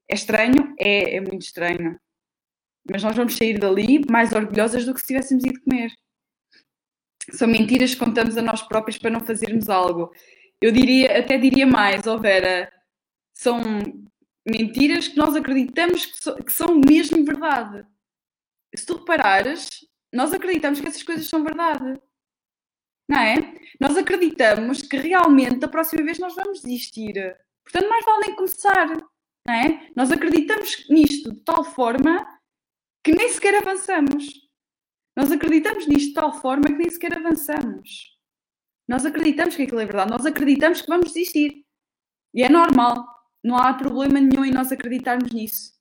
É 0.10 0.15
estranho? 0.15 0.76
É, 0.80 1.15
é 1.17 1.21
muito 1.21 1.43
estranho. 1.43 1.99
Mas 2.89 3.04
nós 3.04 3.15
vamos 3.15 3.36
sair 3.36 3.58
dali 3.58 4.02
mais 4.10 4.34
orgulhosas 4.34 4.86
do 4.86 4.93
que 4.93 4.99
se 4.99 5.08
tivéssemos 5.08 5.43
ido 5.45 5.62
comer. 5.62 5.91
São 7.32 7.47
mentiras 7.47 7.93
que 7.93 8.04
contamos 8.04 8.38
a 8.38 8.41
nós 8.41 8.62
próprios 8.62 8.97
para 8.97 9.10
não 9.10 9.21
fazermos 9.21 9.69
algo. 9.69 10.12
Eu 10.62 10.71
diria, 10.71 11.19
até 11.19 11.38
diria 11.38 11.65
mais, 11.65 12.06
oh 12.06 12.19
Vera, 12.19 12.71
são 13.34 13.62
mentiras 14.45 15.08
que 15.08 15.17
nós 15.17 15.36
acreditamos 15.36 16.06
que, 16.06 16.23
so, 16.23 16.36
que 16.43 16.51
são 16.51 16.75
mesmo 16.75 17.23
verdade. 17.23 17.86
Se 18.75 18.86
tu 18.86 18.97
reparares, 18.97 19.69
nós 20.12 20.34
acreditamos 20.34 20.79
que 20.79 20.88
essas 20.88 21.03
coisas 21.03 21.27
são 21.27 21.43
verdade. 21.43 21.99
Não 23.10 23.19
é? 23.19 23.36
Nós 23.79 23.97
acreditamos 23.97 24.82
que 24.82 24.97
realmente 24.97 25.58
da 25.58 25.67
próxima 25.67 26.03
vez 26.03 26.19
nós 26.19 26.36
vamos 26.36 26.62
desistir. 26.62 27.13
Portanto, 27.63 27.89
mais 27.89 28.06
vale 28.06 28.27
nem 28.27 28.36
começar. 28.36 28.88
Não 29.45 29.53
é? 29.53 29.91
Nós 29.95 30.12
acreditamos 30.12 30.88
nisto 30.89 31.34
de 31.34 31.41
tal 31.41 31.63
forma 31.63 32.25
que 33.03 33.12
nem 33.12 33.29
sequer 33.29 33.56
avançamos. 33.56 34.25
Nós 35.15 35.32
acreditamos 35.32 35.86
nisto 35.88 36.08
de 36.08 36.13
tal 36.13 36.34
forma 36.34 36.63
que 36.63 36.73
nem 36.73 36.89
sequer 36.89 37.17
avançamos. 37.17 38.17
Nós 38.88 39.06
acreditamos 39.06 39.56
que 39.56 39.63
aquilo 39.63 39.79
é 39.79 39.86
verdade. 39.86 40.12
Nós 40.12 40.25
acreditamos 40.25 40.82
que 40.82 40.88
vamos 40.88 41.13
desistir. 41.13 41.65
E 42.34 42.41
é 42.43 42.49
normal. 42.49 43.12
Não 43.43 43.58
há 43.58 43.73
problema 43.73 44.19
nenhum 44.19 44.45
em 44.45 44.51
nós 44.51 44.71
acreditarmos 44.71 45.32
nisso. 45.32 45.73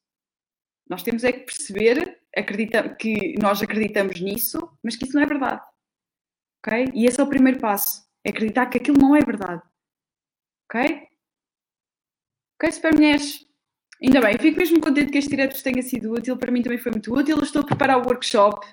Nós 0.88 1.02
temos 1.02 1.22
é 1.24 1.32
que 1.32 1.46
perceber 1.46 2.20
acredita 2.36 2.94
que 2.96 3.34
nós 3.40 3.62
acreditamos 3.62 4.20
nisso, 4.20 4.58
mas 4.82 4.96
que 4.96 5.04
isso 5.04 5.14
não 5.14 5.22
é 5.22 5.26
verdade. 5.26 5.62
Ok? 6.58 6.90
E 6.94 7.06
esse 7.06 7.20
é 7.20 7.24
o 7.24 7.28
primeiro 7.28 7.60
passo. 7.60 8.04
É 8.24 8.30
acreditar 8.30 8.66
que 8.66 8.78
aquilo 8.78 8.98
não 8.98 9.14
é 9.14 9.20
verdade. 9.20 9.62
Ok? 10.64 11.08
Ok, 12.56 12.72
super 12.72 12.94
mulheres? 12.94 13.46
Ainda 14.02 14.20
bem, 14.20 14.38
fico 14.38 14.58
mesmo 14.58 14.80
contente 14.80 15.12
que 15.12 15.18
este 15.18 15.30
direto 15.30 15.62
tenha 15.62 15.82
sido 15.82 16.12
útil. 16.12 16.36
Para 16.36 16.50
mim 16.50 16.62
também 16.62 16.78
foi 16.78 16.90
muito 16.92 17.14
útil. 17.14 17.38
Estou 17.42 17.62
a 17.62 17.66
preparar 17.66 17.98
o 17.98 18.06
workshop. 18.06 18.66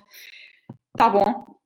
Tá 0.96 1.08
bom. 1.08 1.59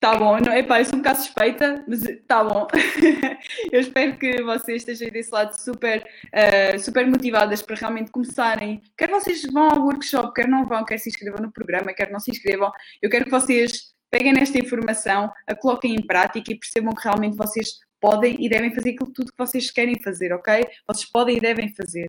Tá 0.00 0.16
bom, 0.16 0.38
não, 0.38 0.52
epá, 0.52 0.80
eu 0.80 0.84
sou 0.84 0.94
um 0.94 1.02
bocado 1.02 1.18
suspeita, 1.18 1.84
mas 1.88 2.02
tá 2.28 2.44
bom. 2.44 2.68
eu 3.72 3.80
espero 3.80 4.16
que 4.16 4.40
vocês 4.44 4.82
estejam 4.82 5.10
desse 5.10 5.32
lado 5.32 5.58
super, 5.58 6.08
uh, 6.26 6.78
super 6.78 7.04
motivadas 7.04 7.62
para 7.62 7.74
realmente 7.74 8.12
começarem. 8.12 8.80
Quer 8.96 9.10
vocês 9.10 9.42
vão 9.52 9.68
ao 9.68 9.82
workshop, 9.82 10.32
quer 10.34 10.46
não 10.46 10.64
vão, 10.64 10.84
quer 10.84 10.98
se 10.98 11.08
inscrevam 11.08 11.42
no 11.42 11.52
programa, 11.52 11.92
quer 11.92 12.12
não 12.12 12.20
se 12.20 12.30
inscrevam. 12.30 12.70
Eu 13.02 13.10
quero 13.10 13.24
que 13.24 13.30
vocês 13.32 13.92
peguem 14.08 14.32
nesta 14.32 14.56
informação, 14.56 15.32
a 15.48 15.54
coloquem 15.56 15.96
em 15.96 16.06
prática 16.06 16.52
e 16.52 16.58
percebam 16.58 16.94
que 16.94 17.02
realmente 17.02 17.36
vocês 17.36 17.80
podem 18.00 18.36
e 18.38 18.48
devem 18.48 18.72
fazer 18.72 18.90
aquilo 18.90 19.12
tudo 19.12 19.32
que 19.32 19.38
vocês 19.38 19.68
querem 19.68 20.00
fazer, 20.00 20.32
ok? 20.32 20.64
Vocês 20.86 21.10
podem 21.10 21.38
e 21.38 21.40
devem 21.40 21.74
fazer. 21.74 22.08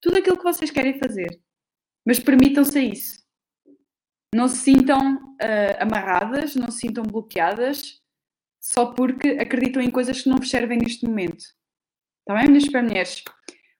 Tudo 0.00 0.18
aquilo 0.18 0.36
que 0.36 0.44
vocês 0.44 0.70
querem 0.70 0.96
fazer. 1.00 1.40
Mas 2.06 2.20
permitam-se 2.20 2.80
isso. 2.80 3.20
Não 4.34 4.48
se 4.48 4.58
sintam 4.58 5.16
uh, 5.16 5.76
amarradas, 5.80 6.54
não 6.54 6.70
se 6.70 6.80
sintam 6.80 7.04
bloqueadas 7.04 8.00
só 8.60 8.86
porque 8.92 9.30
acreditam 9.40 9.82
em 9.82 9.90
coisas 9.90 10.22
que 10.22 10.28
não 10.28 10.36
vos 10.36 10.50
servem 10.50 10.78
neste 10.78 11.06
momento. 11.06 11.42
Está 12.20 12.38
bem, 12.38 12.48
minhas 12.48 12.64
super 12.64 12.82
mulheres? 12.82 13.24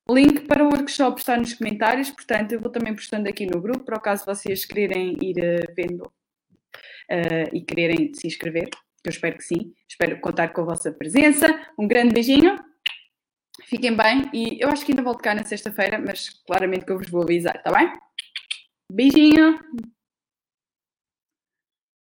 Link 0.09 0.41
para 0.47 0.65
o 0.65 0.69
workshop 0.69 1.21
está 1.21 1.37
nos 1.37 1.55
comentários, 1.55 2.11
portanto, 2.11 2.53
eu 2.53 2.61
vou 2.61 2.71
também 2.71 2.95
postando 2.95 3.29
aqui 3.29 3.47
no 3.47 3.61
grupo, 3.61 3.85
para 3.85 3.99
o 3.99 4.01
caso 4.01 4.25
vocês 4.25 4.65
quererem 4.65 5.17
ir 5.23 5.37
uh, 5.37 5.73
vendo 5.77 6.03
uh, 6.03 7.55
e 7.55 7.61
quererem 7.61 8.13
se 8.15 8.27
inscrever, 8.27 8.69
eu 9.05 9.11
espero 9.11 9.37
que 9.37 9.45
sim. 9.45 9.73
Espero 9.89 10.21
contar 10.21 10.49
com 10.49 10.63
a 10.63 10.65
vossa 10.65 10.93
presença. 10.93 11.47
Um 11.79 11.87
grande 11.87 12.13
beijinho, 12.13 12.59
fiquem 13.65 13.97
bem 13.97 14.31
e 14.33 14.59
eu 14.61 14.69
acho 14.69 14.85
que 14.85 14.93
ainda 14.93 15.03
volto 15.03 15.23
cá 15.23 15.35
na 15.35 15.45
sexta-feira, 15.45 15.99
mas 15.99 16.31
claramente 16.47 16.85
que 16.85 16.93
eu 16.93 16.99
vos 16.99 17.09
vou 17.09 17.23
avisar, 17.23 17.57
está 17.57 17.71
bem? 17.71 17.93
Beijinho! 18.91 19.59